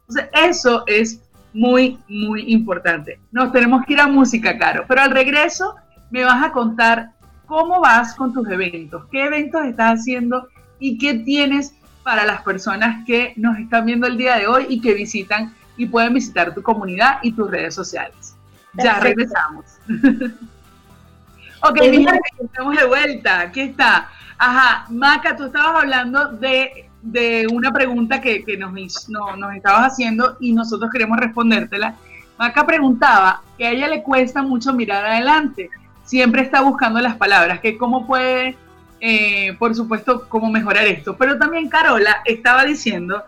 Entonces, 0.08 0.30
eso 0.32 0.86
es 0.88 1.22
muy, 1.52 2.00
muy 2.08 2.54
importante. 2.54 3.20
Nos 3.34 3.52
tenemos 3.52 3.86
que 3.86 3.92
ir 3.92 4.00
a 4.00 4.08
música, 4.08 4.58
Caro, 4.58 4.86
pero 4.88 5.02
al 5.02 5.12
regreso 5.12 5.76
me 6.14 6.24
vas 6.24 6.44
a 6.44 6.52
contar 6.52 7.10
cómo 7.48 7.82
vas 7.82 8.14
con 8.14 8.32
tus 8.34 8.48
eventos, 8.48 9.06
qué 9.12 9.26
eventos 9.26 9.66
estás 9.66 10.00
haciendo 10.00 10.48
y 10.78 11.00
qué 11.00 11.16
tienes 11.16 11.74
para 12.04 12.24
las 12.24 12.44
personas 12.44 13.04
que 13.04 13.34
nos 13.36 13.58
están 13.58 13.88
viendo 13.88 14.06
el 14.06 14.16
día 14.16 14.38
de 14.38 14.46
hoy 14.46 14.68
y 14.70 14.80
que 14.80 14.94
visitan 14.94 15.56
y 15.76 15.88
pueden 15.88 16.14
visitar 16.14 16.54
tu 16.54 16.62
comunidad 16.62 17.18
y 17.24 17.32
tus 17.32 17.50
redes 17.50 17.74
sociales. 17.74 18.36
Ya 18.74 19.00
regresamos. 19.00 19.66
ok, 21.64 21.80
mira, 21.90 22.20
estamos 22.40 22.76
de 22.78 22.86
vuelta. 22.86 23.40
Aquí 23.40 23.62
está. 23.62 24.08
Ajá, 24.38 24.86
Maca, 24.90 25.36
tú 25.36 25.46
estabas 25.46 25.82
hablando 25.82 26.28
de, 26.28 27.48
una 27.52 27.72
pregunta 27.72 28.22
que, 28.22 28.46
nos, 28.60 29.10
nos 29.10 29.56
estabas 29.56 29.94
haciendo 29.94 30.38
y 30.40 30.54
nosotros 30.54 30.92
queremos 30.92 31.18
respondértela. 31.18 31.96
Maca 32.38 32.68
preguntaba 32.68 33.42
que 33.58 33.66
a 33.66 33.72
ella 33.72 33.88
le 33.88 34.04
cuesta 34.04 34.44
mucho 34.44 34.74
mirar 34.74 35.06
adelante, 35.06 35.72
siempre 36.04 36.42
está 36.42 36.62
buscando 36.62 37.00
las 37.00 37.16
palabras, 37.18 37.60
que 37.60 37.78
cómo 37.78 38.06
puede, 38.06 38.58
eh, 39.00 39.56
por 39.60 39.76
supuesto, 39.76 40.28
cómo 40.30 40.50
mejorar 40.50 40.86
esto. 40.86 41.16
Pero 41.18 41.38
también 41.38 41.70
Carola 41.70 42.22
estaba 42.26 42.66
diciendo 42.66 43.24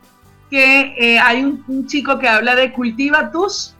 que 0.50 0.96
eh, 0.98 1.20
hay 1.20 1.44
un, 1.44 1.88
chico 1.88 2.20
que 2.20 2.28
habla 2.28 2.56
de 2.56 2.72
cultiva 2.72 3.32
tus... 3.32 3.74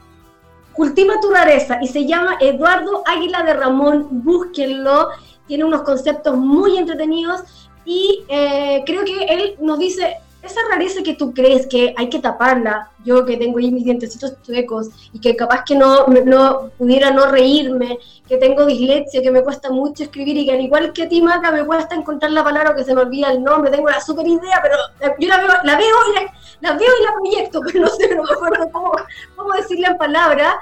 Cultiva 0.72 1.14
tu 1.22 1.30
rareza 1.30 1.78
y 1.80 1.88
se 1.88 2.06
llama 2.06 2.36
Eduardo 2.38 3.02
Águila 3.06 3.42
de 3.44 3.54
Ramón, 3.54 4.08
búsquenlo 4.10 5.08
tiene 5.46 5.64
unos 5.64 5.82
conceptos 5.82 6.36
muy 6.36 6.76
entretenidos 6.76 7.42
y 7.84 8.24
eh, 8.28 8.82
creo 8.84 9.04
que 9.04 9.24
él 9.24 9.54
nos 9.60 9.78
dice, 9.78 10.16
esa 10.42 10.60
rareza 10.70 11.02
que 11.02 11.14
tú 11.14 11.34
crees 11.34 11.66
que 11.66 11.92
hay 11.96 12.08
que 12.08 12.20
taparla, 12.20 12.90
yo 13.04 13.24
que 13.24 13.36
tengo 13.36 13.58
ahí 13.58 13.70
mis 13.70 13.84
dientecitos 13.84 14.40
chuecos 14.42 14.88
y 15.12 15.20
que 15.20 15.34
capaz 15.34 15.64
que 15.64 15.74
no, 15.74 16.06
no 16.06 16.70
pudiera 16.78 17.10
no 17.10 17.26
reírme, 17.26 17.98
que 18.28 18.36
tengo 18.36 18.64
dislexia, 18.64 19.22
que 19.22 19.30
me 19.30 19.42
cuesta 19.42 19.70
mucho 19.70 20.04
escribir 20.04 20.36
y 20.36 20.46
que 20.46 20.52
al 20.52 20.60
igual 20.60 20.92
que 20.92 21.04
a 21.04 21.08
ti, 21.08 21.20
Maca, 21.20 21.50
me 21.50 21.64
cuesta 21.64 21.94
encontrar 21.94 22.30
la 22.30 22.44
palabra 22.44 22.74
que 22.74 22.84
se 22.84 22.94
me 22.94 23.02
olvida 23.02 23.32
el 23.32 23.42
nombre, 23.42 23.70
tengo 23.70 23.88
la 23.88 24.00
super 24.00 24.26
idea, 24.26 24.60
pero 24.62 24.76
yo 25.18 25.28
la 25.28 25.38
veo, 25.38 25.48
la 25.64 25.76
veo 25.76 25.96
y 26.10 26.64
la, 26.64 26.72
veo 26.72 26.88
y 27.00 27.04
la 27.04 27.12
proyecto, 27.12 27.60
pero 27.66 27.80
no 27.80 27.88
sé, 27.88 28.14
no 28.14 28.22
me 28.22 28.32
acuerdo 28.32 28.70
cómo, 28.70 28.92
cómo 29.34 29.52
decirla 29.54 29.88
en 29.88 29.98
palabras, 29.98 30.54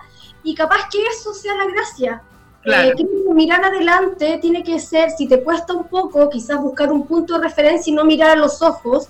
y 0.43 0.55
capaz 0.55 0.89
que 0.91 1.05
eso 1.07 1.35
sea 1.35 1.55
la 1.57 1.67
gracia, 1.67 2.23
eh, 2.67 2.95
mirar 3.35 3.63
adelante 3.63 4.39
tiene 4.41 4.63
que 4.63 4.79
ser, 4.79 5.11
si 5.11 5.27
te 5.27 5.43
cuesta 5.43 5.75
un 5.75 5.85
poco, 5.85 6.31
quizás 6.31 6.61
buscar 6.61 6.91
un 6.91 7.07
punto 7.07 7.35
de 7.35 7.45
referencia 7.45 7.91
y 7.91 7.95
no 7.95 8.05
mirar 8.05 8.31
a 8.31 8.37
los 8.37 8.63
ojos. 8.63 9.09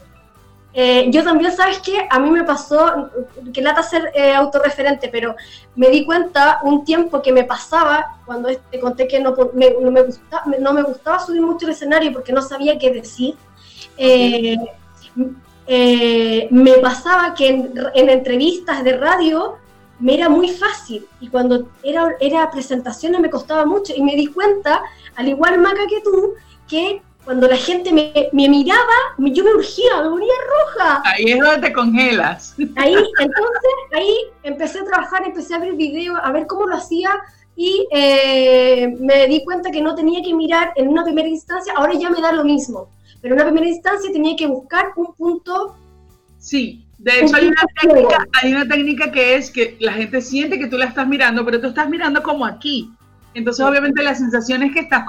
Eh, 0.76 1.06
yo 1.10 1.22
también, 1.22 1.52
¿sabes 1.52 1.78
qué? 1.78 2.06
A 2.10 2.18
mí 2.18 2.30
me 2.30 2.42
pasó, 2.42 3.10
que 3.52 3.62
lata 3.62 3.82
ser 3.84 4.10
eh, 4.12 4.34
autorreferente, 4.34 5.08
pero 5.08 5.37
me 5.76 5.88
di 5.88 6.04
cuenta 6.04 6.58
un 6.64 6.84
tiempo 6.84 7.22
que 7.22 7.32
me 7.32 7.44
pasaba, 7.44 8.18
cuando 8.26 8.48
te 8.70 8.80
conté 8.80 9.06
que 9.06 9.20
no 9.20 9.37
me, 9.54 9.70
no 9.80 9.92
me, 9.92 10.82
gustaba, 10.82 11.24
subir 11.24 11.42
mucho 11.42 11.66
el 11.66 11.72
escenario 11.72 12.12
porque 12.12 12.32
no 12.32 12.42
sabía 12.42 12.76
qué 12.76 12.90
decir. 12.90 13.37
me 16.50 16.74
pasaba 16.82 17.34
que 17.34 17.48
en 17.48 18.10
entrevistas 18.10 18.82
de 18.82 18.96
radio 18.96 19.58
me 20.00 20.14
era 20.14 20.28
muy 20.28 20.48
fácil 20.48 21.06
y 21.20 21.28
cuando 21.28 21.68
era, 21.84 22.16
era 22.20 22.50
presentaciones 22.50 23.20
me 23.20 23.30
costaba 23.30 23.64
mucho 23.64 23.92
y 23.96 24.02
me 24.02 24.16
di 24.16 24.26
cuenta, 24.26 24.82
al 25.14 25.28
igual 25.28 25.60
Maca 25.60 25.87
que 25.88 26.00
tú, 26.00 26.34
que 26.68 27.00
cuando 27.24 27.48
la 27.48 27.56
gente 27.56 27.92
me, 27.92 28.48
miraba, 28.48 28.94
yo 29.18 29.44
me 29.44 29.54
urgía, 29.54 30.02
me 30.02 30.10
ponía 30.10 30.32
roja. 30.48 31.02
Ahí 31.04 31.24
es 31.32 31.40
donde 31.40 31.68
te 31.68 31.72
congelas. 31.72 32.54
Ahí, 32.76 32.94
entonces, 32.94 33.72
ahí 33.96 34.16
empecé 34.42 34.80
a 34.80 34.84
trabajar, 34.84 35.24
empecé 35.24 35.54
a 35.54 35.58
ver 35.58 35.72
videos, 35.74 36.18
a 36.22 36.30
ver 36.32 36.46
cómo 36.46 36.66
lo 36.66 36.76
hacía 36.76 37.10
y 37.56 37.87
eh, 37.92 38.94
me 38.98 39.26
di 39.26 39.44
cuenta 39.44 39.70
que 39.70 39.80
no 39.80 39.94
tenía 39.94 40.22
que 40.22 40.34
mirar 40.34 40.72
en 40.76 40.88
una 40.88 41.04
primera 41.04 41.28
instancia, 41.28 41.72
ahora 41.76 41.94
ya 41.94 42.10
me 42.10 42.20
da 42.20 42.32
lo 42.32 42.44
mismo, 42.44 42.90
pero 43.22 43.34
en 43.34 43.40
una 43.40 43.50
primera 43.50 43.72
instancia 43.72 44.12
tenía 44.12 44.37
que 44.37 44.46
buscar 44.46 44.88
un 44.96 45.14
punto. 45.14 45.76
Sí, 46.38 46.84
de 46.98 47.20
hecho, 47.20 47.37
hay 47.37 47.46
una, 47.46 47.62
técnica, 47.80 48.26
hay 48.42 48.52
una 48.54 48.68
técnica 48.68 49.12
que 49.12 49.37
es 49.37 49.50
que 49.50 49.76
la 49.80 49.92
gente 49.92 50.20
siente 50.20 50.58
que 50.58 50.66
tú 50.66 50.76
la 50.76 50.87
estás 50.87 51.06
mirando, 51.06 51.44
pero 51.44 51.60
tú 51.60 51.68
estás 51.68 51.88
mirando 51.88 52.22
como 52.22 52.44
aquí. 52.44 52.90
Entonces, 53.34 53.64
obviamente, 53.64 54.02
la 54.02 54.14
sensación 54.14 54.62
es 54.62 54.72
que 54.72 54.80
estás 54.80 55.04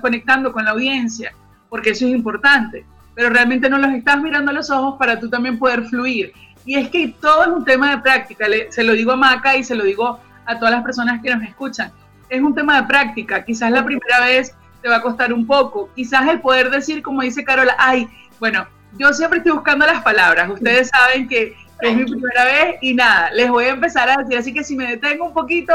conectando 0.00 0.52
con 0.52 0.64
la 0.64 0.70
audiencia, 0.72 1.32
porque 1.68 1.90
eso 1.90 2.06
es 2.06 2.12
importante. 2.12 2.84
Pero 3.14 3.30
realmente 3.30 3.70
no 3.70 3.78
los 3.78 3.92
estás 3.92 4.20
mirando 4.20 4.50
a 4.50 4.54
los 4.54 4.70
ojos 4.70 4.96
para 4.98 5.18
tú 5.18 5.28
también 5.28 5.58
poder 5.58 5.84
fluir. 5.84 6.32
Y 6.64 6.74
es 6.76 6.88
que 6.90 7.14
todo 7.20 7.42
es 7.44 7.48
un 7.48 7.64
tema 7.64 7.90
de 7.90 8.02
práctica. 8.02 8.46
se 8.70 8.82
lo 8.82 8.92
digo 8.92 9.12
a 9.12 9.16
Maca 9.16 9.56
y 9.56 9.64
se 9.64 9.74
lo 9.74 9.84
digo 9.84 10.20
a 10.44 10.58
todas 10.58 10.74
las 10.74 10.82
personas 10.82 11.22
que 11.22 11.34
nos 11.34 11.42
escuchan. 11.44 11.92
Es 12.28 12.42
un 12.42 12.54
tema 12.54 12.80
de 12.80 12.88
práctica. 12.88 13.44
Quizás 13.44 13.70
la 13.70 13.84
primera 13.84 14.20
vez 14.20 14.54
te 14.82 14.88
va 14.88 14.96
a 14.96 15.02
costar 15.02 15.32
un 15.32 15.46
poco. 15.46 15.90
Quizás 15.94 16.28
el 16.28 16.40
poder 16.40 16.70
decir, 16.70 17.02
como 17.02 17.22
dice 17.22 17.44
Carola, 17.44 17.76
ay, 17.78 18.08
bueno, 18.38 18.66
yo 18.98 19.12
siempre 19.12 19.38
estoy 19.38 19.52
buscando 19.52 19.86
las 19.86 20.02
palabras. 20.02 20.50
Ustedes 20.50 20.88
saben 20.88 21.28
que, 21.28 21.54
es 21.82 21.94
mi 21.94 22.04
primera 22.04 22.44
vez 22.44 22.76
y 22.80 22.94
nada, 22.94 23.30
les 23.32 23.50
voy 23.50 23.66
a 23.66 23.70
empezar 23.70 24.08
a 24.08 24.16
decir. 24.16 24.38
Así 24.38 24.54
que 24.54 24.64
si 24.64 24.76
me 24.76 24.86
detengo 24.88 25.26
un 25.26 25.34
poquito, 25.34 25.74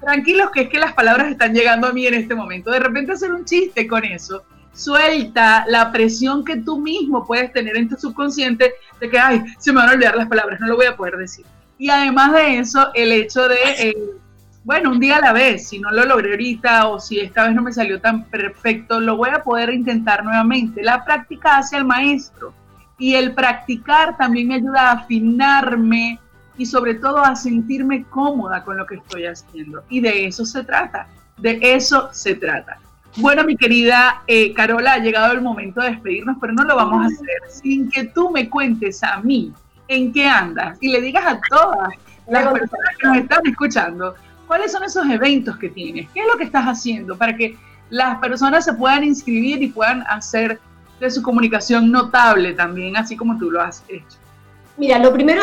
tranquilos 0.00 0.50
que 0.50 0.62
es 0.62 0.68
que 0.68 0.78
las 0.78 0.92
palabras 0.94 1.30
están 1.30 1.54
llegando 1.54 1.86
a 1.86 1.92
mí 1.92 2.06
en 2.06 2.14
este 2.14 2.34
momento. 2.34 2.70
De 2.70 2.80
repente 2.80 3.12
hacer 3.12 3.32
un 3.32 3.44
chiste 3.44 3.86
con 3.86 4.04
eso. 4.04 4.42
Suelta 4.72 5.64
la 5.66 5.90
presión 5.90 6.44
que 6.44 6.56
tú 6.56 6.78
mismo 6.78 7.26
puedes 7.26 7.52
tener 7.52 7.76
en 7.76 7.88
tu 7.88 7.96
subconsciente 7.96 8.74
de 9.00 9.10
que, 9.10 9.18
ay, 9.18 9.42
se 9.58 9.72
me 9.72 9.80
van 9.80 9.90
a 9.90 9.92
olvidar 9.92 10.16
las 10.16 10.28
palabras, 10.28 10.60
no 10.60 10.68
lo 10.68 10.76
voy 10.76 10.86
a 10.86 10.96
poder 10.96 11.16
decir. 11.16 11.44
Y 11.78 11.90
además 11.90 12.32
de 12.32 12.58
eso, 12.58 12.88
el 12.94 13.12
hecho 13.12 13.48
de, 13.48 13.56
eh, 13.78 13.96
bueno, 14.64 14.90
un 14.90 15.00
día 15.00 15.16
a 15.16 15.20
la 15.20 15.32
vez, 15.32 15.68
si 15.68 15.78
no 15.78 15.90
lo 15.90 16.04
logré 16.04 16.32
ahorita 16.32 16.88
o 16.88 17.00
si 17.00 17.20
esta 17.20 17.46
vez 17.46 17.54
no 17.54 17.62
me 17.62 17.72
salió 17.72 18.00
tan 18.00 18.24
perfecto, 18.24 19.00
lo 19.00 19.16
voy 19.16 19.30
a 19.30 19.42
poder 19.42 19.70
intentar 19.70 20.24
nuevamente. 20.24 20.82
La 20.82 21.04
práctica 21.04 21.58
hace 21.58 21.76
al 21.76 21.84
maestro 21.84 22.52
y 22.98 23.14
el 23.14 23.32
practicar 23.32 24.16
también 24.16 24.48
me 24.48 24.56
ayuda 24.56 24.90
a 24.90 24.92
afinarme 24.92 26.18
y 26.56 26.66
sobre 26.66 26.94
todo 26.94 27.24
a 27.24 27.36
sentirme 27.36 28.04
cómoda 28.10 28.64
con 28.64 28.76
lo 28.76 28.84
que 28.86 28.96
estoy 28.96 29.26
haciendo. 29.26 29.84
Y 29.88 30.00
de 30.00 30.26
eso 30.26 30.44
se 30.44 30.64
trata, 30.64 31.06
de 31.36 31.58
eso 31.62 32.10
se 32.12 32.34
trata. 32.34 32.78
Bueno, 33.16 33.44
mi 33.44 33.56
querida 33.56 34.22
eh, 34.26 34.52
Carola, 34.54 34.94
ha 34.94 34.98
llegado 34.98 35.32
el 35.32 35.40
momento 35.40 35.80
de 35.80 35.90
despedirnos, 35.90 36.36
pero 36.40 36.52
no 36.52 36.64
lo 36.64 36.76
vamos 36.76 37.04
a 37.04 37.06
hacer 37.06 37.50
sin 37.50 37.90
que 37.90 38.04
tú 38.04 38.30
me 38.30 38.48
cuentes 38.48 39.02
a 39.02 39.20
mí 39.20 39.52
en 39.88 40.12
qué 40.12 40.26
andas 40.26 40.78
y 40.80 40.88
le 40.88 41.00
digas 41.00 41.24
a 41.26 41.40
todas 41.48 41.90
las 42.28 42.52
personas 42.52 42.96
que 43.00 43.06
nos 43.06 43.16
están 43.16 43.46
escuchando 43.46 44.14
¿Cuáles 44.48 44.72
son 44.72 44.82
esos 44.82 45.06
eventos 45.06 45.58
que 45.58 45.68
tienes? 45.68 46.08
¿Qué 46.14 46.20
es 46.20 46.26
lo 46.26 46.38
que 46.38 46.44
estás 46.44 46.64
haciendo 46.64 47.16
para 47.18 47.36
que 47.36 47.56
las 47.90 48.18
personas 48.18 48.64
se 48.64 48.72
puedan 48.72 49.04
inscribir 49.04 49.62
y 49.62 49.68
puedan 49.68 50.02
hacer 50.08 50.58
de 50.98 51.10
su 51.10 51.22
comunicación 51.22 51.92
notable 51.92 52.54
también, 52.54 52.96
así 52.96 53.14
como 53.14 53.36
tú 53.36 53.50
lo 53.50 53.60
has 53.60 53.84
hecho? 53.88 54.16
Mira, 54.78 54.98
lo 54.98 55.12
primero, 55.12 55.42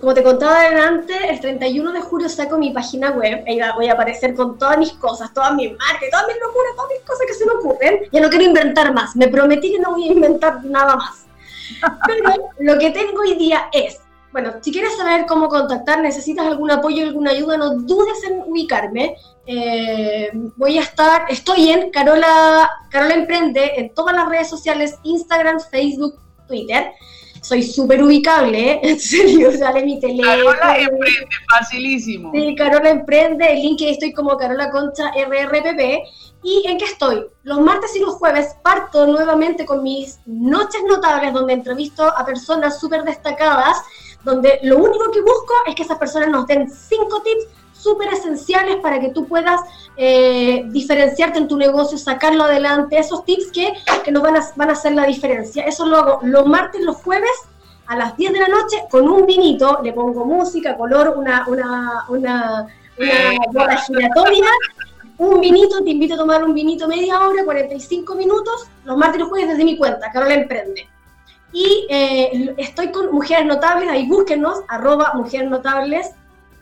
como 0.00 0.12
te 0.12 0.22
contaba 0.22 0.60
antes, 0.86 1.16
el 1.28 1.40
31 1.40 1.92
de 1.92 2.00
julio 2.02 2.28
saco 2.28 2.58
mi 2.58 2.70
página 2.70 3.10
web, 3.10 3.42
ahí 3.46 3.58
voy 3.74 3.88
a 3.88 3.94
aparecer 3.94 4.34
con 4.34 4.58
todas 4.58 4.76
mis 4.76 4.92
cosas, 4.92 5.32
todas 5.32 5.54
mis 5.54 5.70
marcas, 5.70 6.10
todas 6.10 6.26
mis 6.26 6.36
locuras, 6.36 6.76
todas 6.76 6.90
mis 6.90 7.00
cosas 7.00 7.26
que 7.26 7.34
se 7.34 7.46
me 7.46 7.52
ocurren. 7.52 8.00
Ya 8.12 8.20
no 8.20 8.28
quiero 8.28 8.44
inventar 8.44 8.92
más, 8.92 9.16
me 9.16 9.28
prometí 9.28 9.72
que 9.72 9.78
no 9.78 9.92
voy 9.92 10.08
a 10.08 10.12
inventar 10.12 10.62
nada 10.64 10.96
más. 10.96 11.24
Pero 12.06 12.52
lo 12.58 12.78
que 12.78 12.90
tengo 12.90 13.22
hoy 13.22 13.34
día 13.34 13.68
es 13.72 14.00
bueno, 14.32 14.52
si 14.60 14.70
quieres 14.70 14.96
saber 14.96 15.26
cómo 15.26 15.48
contactar, 15.48 16.00
necesitas 16.00 16.46
algún 16.46 16.70
apoyo, 16.70 17.02
alguna 17.02 17.32
ayuda, 17.32 17.56
no 17.56 17.74
dudes 17.74 18.22
en 18.22 18.42
ubicarme. 18.46 19.16
Eh, 19.44 20.30
voy 20.56 20.78
a 20.78 20.82
estar, 20.82 21.24
estoy 21.28 21.70
en 21.70 21.90
Carola, 21.90 22.70
Carola 22.90 23.14
Emprende 23.14 23.72
en 23.76 23.92
todas 23.92 24.14
las 24.14 24.28
redes 24.28 24.48
sociales, 24.48 24.94
Instagram, 25.02 25.58
Facebook, 25.58 26.20
Twitter. 26.46 26.92
Soy 27.42 27.62
súper 27.62 28.02
ubicable, 28.02 28.72
¿eh? 28.72 28.80
en 28.90 29.00
serio, 29.00 29.56
sale 29.56 29.84
mi 29.84 29.98
teléfono. 30.00 30.52
Carola 30.52 30.78
Emprende, 30.78 31.36
facilísimo. 31.48 32.32
Sí, 32.32 32.54
Carola 32.54 32.90
Emprende, 32.90 33.52
el 33.52 33.62
link 33.62 33.80
estoy 33.82 34.12
como 34.12 34.36
Carola 34.36 34.70
Concha 34.70 35.10
RRPP. 35.10 36.04
¿Y 36.42 36.62
en 36.66 36.78
qué 36.78 36.86
estoy? 36.86 37.26
Los 37.42 37.60
martes 37.60 37.94
y 37.96 38.00
los 38.00 38.14
jueves 38.14 38.56
parto 38.62 39.06
nuevamente 39.06 39.66
con 39.66 39.82
mis 39.82 40.20
noches 40.24 40.80
notables 40.88 41.34
donde 41.34 41.52
entrevisto 41.52 42.04
a 42.04 42.24
personas 42.24 42.80
súper 42.80 43.04
destacadas 43.04 43.76
donde 44.24 44.58
lo 44.62 44.78
único 44.78 45.10
que 45.10 45.20
busco 45.20 45.52
es 45.66 45.74
que 45.74 45.82
esas 45.82 45.98
personas 45.98 46.28
nos 46.28 46.46
den 46.46 46.70
cinco 46.70 47.22
tips 47.22 47.59
súper 47.82 48.12
esenciales 48.12 48.76
para 48.76 49.00
que 49.00 49.10
tú 49.10 49.26
puedas 49.26 49.60
eh, 49.96 50.64
diferenciarte 50.66 51.38
en 51.38 51.48
tu 51.48 51.56
negocio, 51.56 51.98
sacarlo 51.98 52.44
adelante, 52.44 52.98
esos 52.98 53.24
tips 53.24 53.50
que, 53.52 53.72
que 54.04 54.12
nos 54.12 54.22
van 54.22 54.36
a, 54.36 54.46
van 54.56 54.70
a 54.70 54.72
hacer 54.72 54.92
la 54.92 55.06
diferencia. 55.06 55.64
Eso 55.64 55.86
lo 55.86 55.96
hago 55.96 56.20
los 56.22 56.46
martes, 56.46 56.82
los 56.82 56.96
jueves, 56.96 57.30
a 57.86 57.96
las 57.96 58.16
10 58.16 58.32
de 58.32 58.38
la 58.38 58.48
noche, 58.48 58.84
con 58.90 59.08
un 59.08 59.26
vinito, 59.26 59.80
le 59.82 59.92
pongo 59.92 60.24
música, 60.24 60.76
color, 60.76 61.14
una, 61.16 61.44
una, 61.48 62.04
una, 62.08 62.66
una 62.98 63.46
bola 63.52 63.76
giratoria, 63.78 64.46
un 65.18 65.40
vinito, 65.40 65.82
te 65.82 65.90
invito 65.90 66.14
a 66.14 66.18
tomar 66.18 66.44
un 66.44 66.54
vinito 66.54 66.86
media 66.86 67.20
hora, 67.20 67.44
45 67.44 68.14
minutos, 68.14 68.68
los 68.84 68.96
martes 68.96 69.16
y 69.16 69.20
los 69.20 69.28
jueves 69.28 69.48
desde 69.48 69.64
mi 69.64 69.76
cuenta, 69.76 70.10
Carola 70.12 70.34
Emprende. 70.34 70.88
Y 71.52 71.86
eh, 71.90 72.54
estoy 72.58 72.92
con 72.92 73.12
Mujeres 73.12 73.44
Notables, 73.44 73.90
ahí 73.90 74.06
búsquenos, 74.06 74.60
arroba 74.68 75.12
Mujeres 75.14 75.50
Notables 75.50 76.14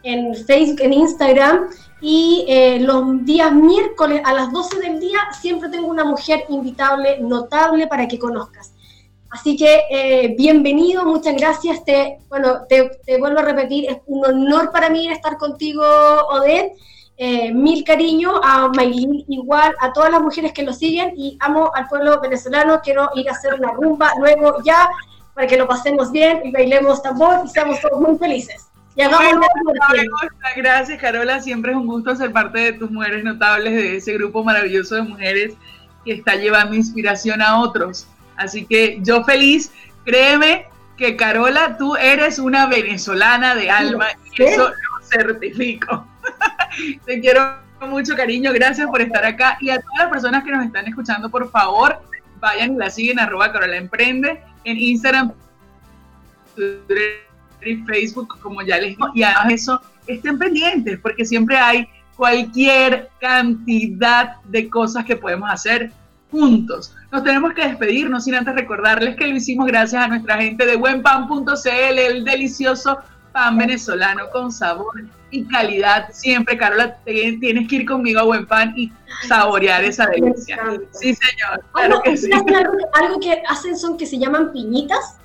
en 0.02 0.34
Facebook, 0.34 0.80
en 0.80 0.92
Instagram. 0.92 1.68
Y 2.00 2.44
eh, 2.48 2.78
los 2.80 3.24
días 3.24 3.52
miércoles 3.52 4.22
a 4.24 4.32
las 4.32 4.52
12 4.52 4.80
del 4.80 5.00
día 5.00 5.18
siempre 5.40 5.68
tengo 5.68 5.88
una 5.88 6.04
mujer 6.04 6.44
invitable, 6.48 7.18
notable 7.20 7.86
para 7.88 8.06
que 8.06 8.18
conozcas. 8.18 8.72
Así 9.30 9.56
que 9.56 9.82
eh, 9.90 10.34
bienvenido, 10.38 11.04
muchas 11.04 11.36
gracias. 11.36 11.84
Te, 11.84 12.18
bueno, 12.28 12.62
te, 12.68 13.18
vuelvo 13.18 13.40
a 13.40 13.42
repetir, 13.42 13.90
es 13.90 13.98
un 14.06 14.24
honor 14.24 14.70
para 14.70 14.88
mí 14.88 15.08
estar 15.08 15.36
contigo, 15.36 15.82
Odette. 16.30 16.72
Eh, 17.20 17.52
mil 17.52 17.82
cariño 17.82 18.40
a 18.42 18.68
Maylin, 18.68 19.24
igual 19.26 19.74
a 19.80 19.92
todas 19.92 20.12
las 20.12 20.22
mujeres 20.22 20.52
que 20.52 20.62
lo 20.62 20.72
siguen 20.72 21.14
y 21.16 21.36
amo 21.40 21.72
al 21.74 21.88
pueblo 21.88 22.20
venezolano. 22.20 22.80
Quiero 22.80 23.10
ir 23.16 23.28
a 23.28 23.32
hacer 23.32 23.54
una 23.54 23.72
rumba 23.72 24.12
luego 24.20 24.62
ya 24.64 24.88
para 25.34 25.48
que 25.48 25.56
lo 25.56 25.66
pasemos 25.66 26.12
bien 26.12 26.40
y 26.44 26.52
bailemos 26.52 27.02
tambor 27.02 27.42
y 27.44 27.48
seamos 27.48 27.80
todos 27.80 28.00
muy 28.00 28.16
felices. 28.18 28.67
Gracias, 30.56 31.00
Carola. 31.00 31.40
Siempre 31.40 31.70
es 31.70 31.76
un 31.76 31.86
gusto 31.86 32.16
ser 32.16 32.32
parte 32.32 32.58
de 32.58 32.72
tus 32.72 32.90
mujeres 32.90 33.22
notables, 33.22 33.72
de 33.72 33.96
ese 33.96 34.14
grupo 34.14 34.42
maravilloso 34.42 34.96
de 34.96 35.02
mujeres 35.02 35.54
que 36.04 36.14
está 36.14 36.34
llevando 36.34 36.74
inspiración 36.74 37.40
a 37.40 37.60
otros. 37.60 38.08
Así 38.36 38.66
que 38.66 38.98
yo 39.02 39.22
feliz, 39.24 39.72
créeme 40.04 40.66
que 40.96 41.16
Carola, 41.16 41.76
tú 41.76 41.94
eres 41.94 42.40
una 42.40 42.66
venezolana 42.66 43.54
de 43.54 43.70
alma 43.70 44.06
y 44.36 44.42
eso 44.42 44.68
lo 44.68 45.06
certifico. 45.06 46.06
Te 47.06 47.20
quiero 47.20 47.56
con 47.78 47.90
mucho 47.90 48.16
cariño, 48.16 48.52
gracias 48.52 48.88
por 48.88 49.00
estar 49.00 49.24
acá. 49.24 49.58
Y 49.60 49.70
a 49.70 49.80
todas 49.80 49.98
las 49.98 50.08
personas 50.08 50.42
que 50.42 50.50
nos 50.50 50.66
están 50.66 50.88
escuchando, 50.88 51.30
por 51.30 51.48
favor, 51.52 52.00
vayan 52.40 52.74
y 52.74 52.78
la 52.78 52.90
siguen 52.90 53.20
arroba 53.20 53.52
Carola 53.52 53.76
Emprende 53.76 54.42
en 54.64 54.76
Instagram, 54.76 55.32
Twitter 56.56 57.27
y 57.62 57.76
Facebook, 57.84 58.38
como 58.40 58.62
ya 58.62 58.78
les 58.78 58.90
digo. 58.90 59.08
Y 59.14 59.22
además 59.22 59.52
eso, 59.52 59.80
estén 60.06 60.38
pendientes, 60.38 60.98
porque 61.00 61.24
siempre 61.24 61.56
hay 61.56 61.88
cualquier 62.16 63.10
cantidad 63.20 64.36
de 64.44 64.68
cosas 64.68 65.04
que 65.04 65.16
podemos 65.16 65.50
hacer 65.50 65.92
juntos. 66.30 66.94
Nos 67.10 67.24
tenemos 67.24 67.54
que 67.54 67.66
despedir, 67.66 68.10
no 68.10 68.20
sin 68.20 68.34
antes 68.34 68.54
recordarles 68.54 69.16
que 69.16 69.26
lo 69.26 69.36
hicimos 69.36 69.66
gracias 69.66 70.02
a 70.02 70.08
nuestra 70.08 70.36
gente 70.36 70.66
de 70.66 70.76
buenpan.cl, 70.76 71.98
el 71.98 72.24
delicioso 72.24 72.98
pan 73.32 73.56
venezolano 73.56 74.28
con 74.30 74.52
sabor 74.52 75.04
y 75.30 75.44
calidad. 75.44 76.08
Siempre, 76.12 76.56
Carola, 76.56 76.96
tienes 77.04 77.68
que 77.68 77.76
ir 77.76 77.86
conmigo 77.86 78.20
a 78.20 78.24
Buen 78.24 78.46
Pan 78.46 78.72
y 78.76 78.92
saborear 79.26 79.84
esa 79.84 80.06
delicia. 80.06 80.58
Sí, 80.92 81.14
señor. 81.14 81.64
Claro 81.72 82.00
que 82.02 82.16
sí. 82.16 82.30
algo, 82.32 83.20
que 83.20 83.42
hacen 83.48 83.76
son 83.76 83.96
que 83.96 84.06
se 84.06 84.18
llaman 84.18 84.52
piñitas. 84.52 85.18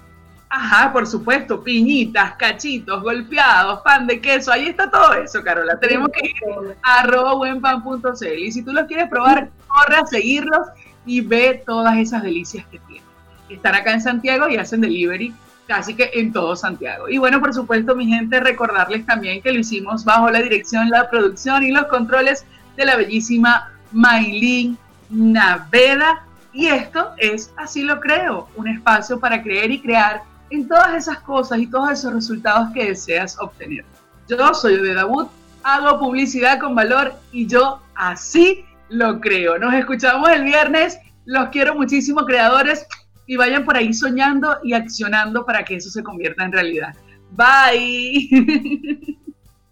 Ajá, 0.56 0.94
por 0.94 1.08
supuesto, 1.08 1.63
piñitas, 1.63 2.36
cachitos, 2.36 3.02
golpeados, 3.02 3.82
pan 3.82 4.06
de 4.06 4.22
queso, 4.22 4.52
ahí 4.52 4.68
está 4.68 4.88
todo 4.88 5.16
eso, 5.16 5.42
Carola. 5.42 5.80
Tenemos 5.80 6.10
que 6.10 6.28
ir 6.28 6.76
a 6.84 7.00
arroba 7.00 7.34
buenpan.cl 7.34 8.38
y 8.38 8.52
si 8.52 8.62
tú 8.62 8.72
los 8.72 8.86
quieres 8.86 9.10
probar, 9.10 9.50
corre 9.66 9.96
a 9.98 10.06
seguirlos 10.06 10.68
y 11.08 11.22
ve 11.22 11.63
todas 11.66 11.98
esas 11.98 12.22
delicias 12.22 12.68
que 12.68 12.78
tienen. 12.78 13.04
Están 13.50 13.74
acá 13.74 13.94
en 13.94 14.02
Santiago 14.02 14.48
y 14.48 14.58
hacen 14.58 14.82
delivery 14.82 15.34
casi 15.66 15.96
que 15.96 16.12
en 16.13 16.32
todo 16.32 16.56
Santiago. 16.56 17.10
Y 17.10 17.18
bueno, 17.18 17.39
por 17.39 17.52
supuesto, 17.52 17.96
mi 17.96 18.06
gente, 18.06 18.39
recordarles 18.39 19.08
también 19.08 19.42
que 19.42 19.52
lo 19.52 19.58
hicimos 19.58 20.06
bajo 20.06 20.30
la 20.30 20.39
dirección, 20.39 20.88
la 20.92 21.10
producción 21.10 21.63
y 21.63 21.72
los 21.72 21.86
controles 21.86 22.46
de 22.78 22.86
la 22.86 22.96
bellísima 22.96 23.72
Maylin 23.92 24.78
Naveda. 25.10 26.28
Y 26.54 26.68
esto 26.68 27.10
es 27.18 27.52
Así 27.58 27.82
lo 27.82 28.00
creo, 28.00 28.50
un 28.56 28.68
espacio 28.68 29.20
para 29.20 29.42
creer 29.42 29.72
y 29.72 29.82
crear 29.82 30.22
en 30.54 30.68
todas 30.68 30.94
esas 30.96 31.20
cosas 31.20 31.60
y 31.60 31.68
todos 31.68 31.92
esos 31.92 32.13
resultados 32.13 32.70
que 32.74 32.89
deseas 32.89 33.38
obtener. 33.39 33.84
Yo 34.28 34.54
soy 34.54 34.78
de 34.78 35.04
Wood, 35.04 35.28
hago 35.63 36.00
publicidad 36.00 36.60
con 36.60 36.76
valor 36.76 37.13
y 37.32 37.48
yo 37.48 37.82
así 37.96 38.63
lo 38.89 39.20
creo. 39.20 39.58
Nos 39.58 39.74
escuchamos 39.74 40.30
el 40.30 40.44
viernes. 40.44 41.00
Los 41.26 41.50
quiero 41.50 41.74
muchísimo, 41.74 42.26
creadores 42.26 42.86
y 43.26 43.38
vayan 43.38 43.66
por 43.66 43.78
ahí 43.78 43.94
soñando 43.94 44.58
y 44.63 44.74
accionando 44.74 45.46
para 45.46 45.63
que 45.63 45.76
eso 45.76 45.89
se 45.89 46.04
convierta 46.04 46.44
en 46.44 46.52
realidad. 46.52 46.96
Bye. 47.32 49.18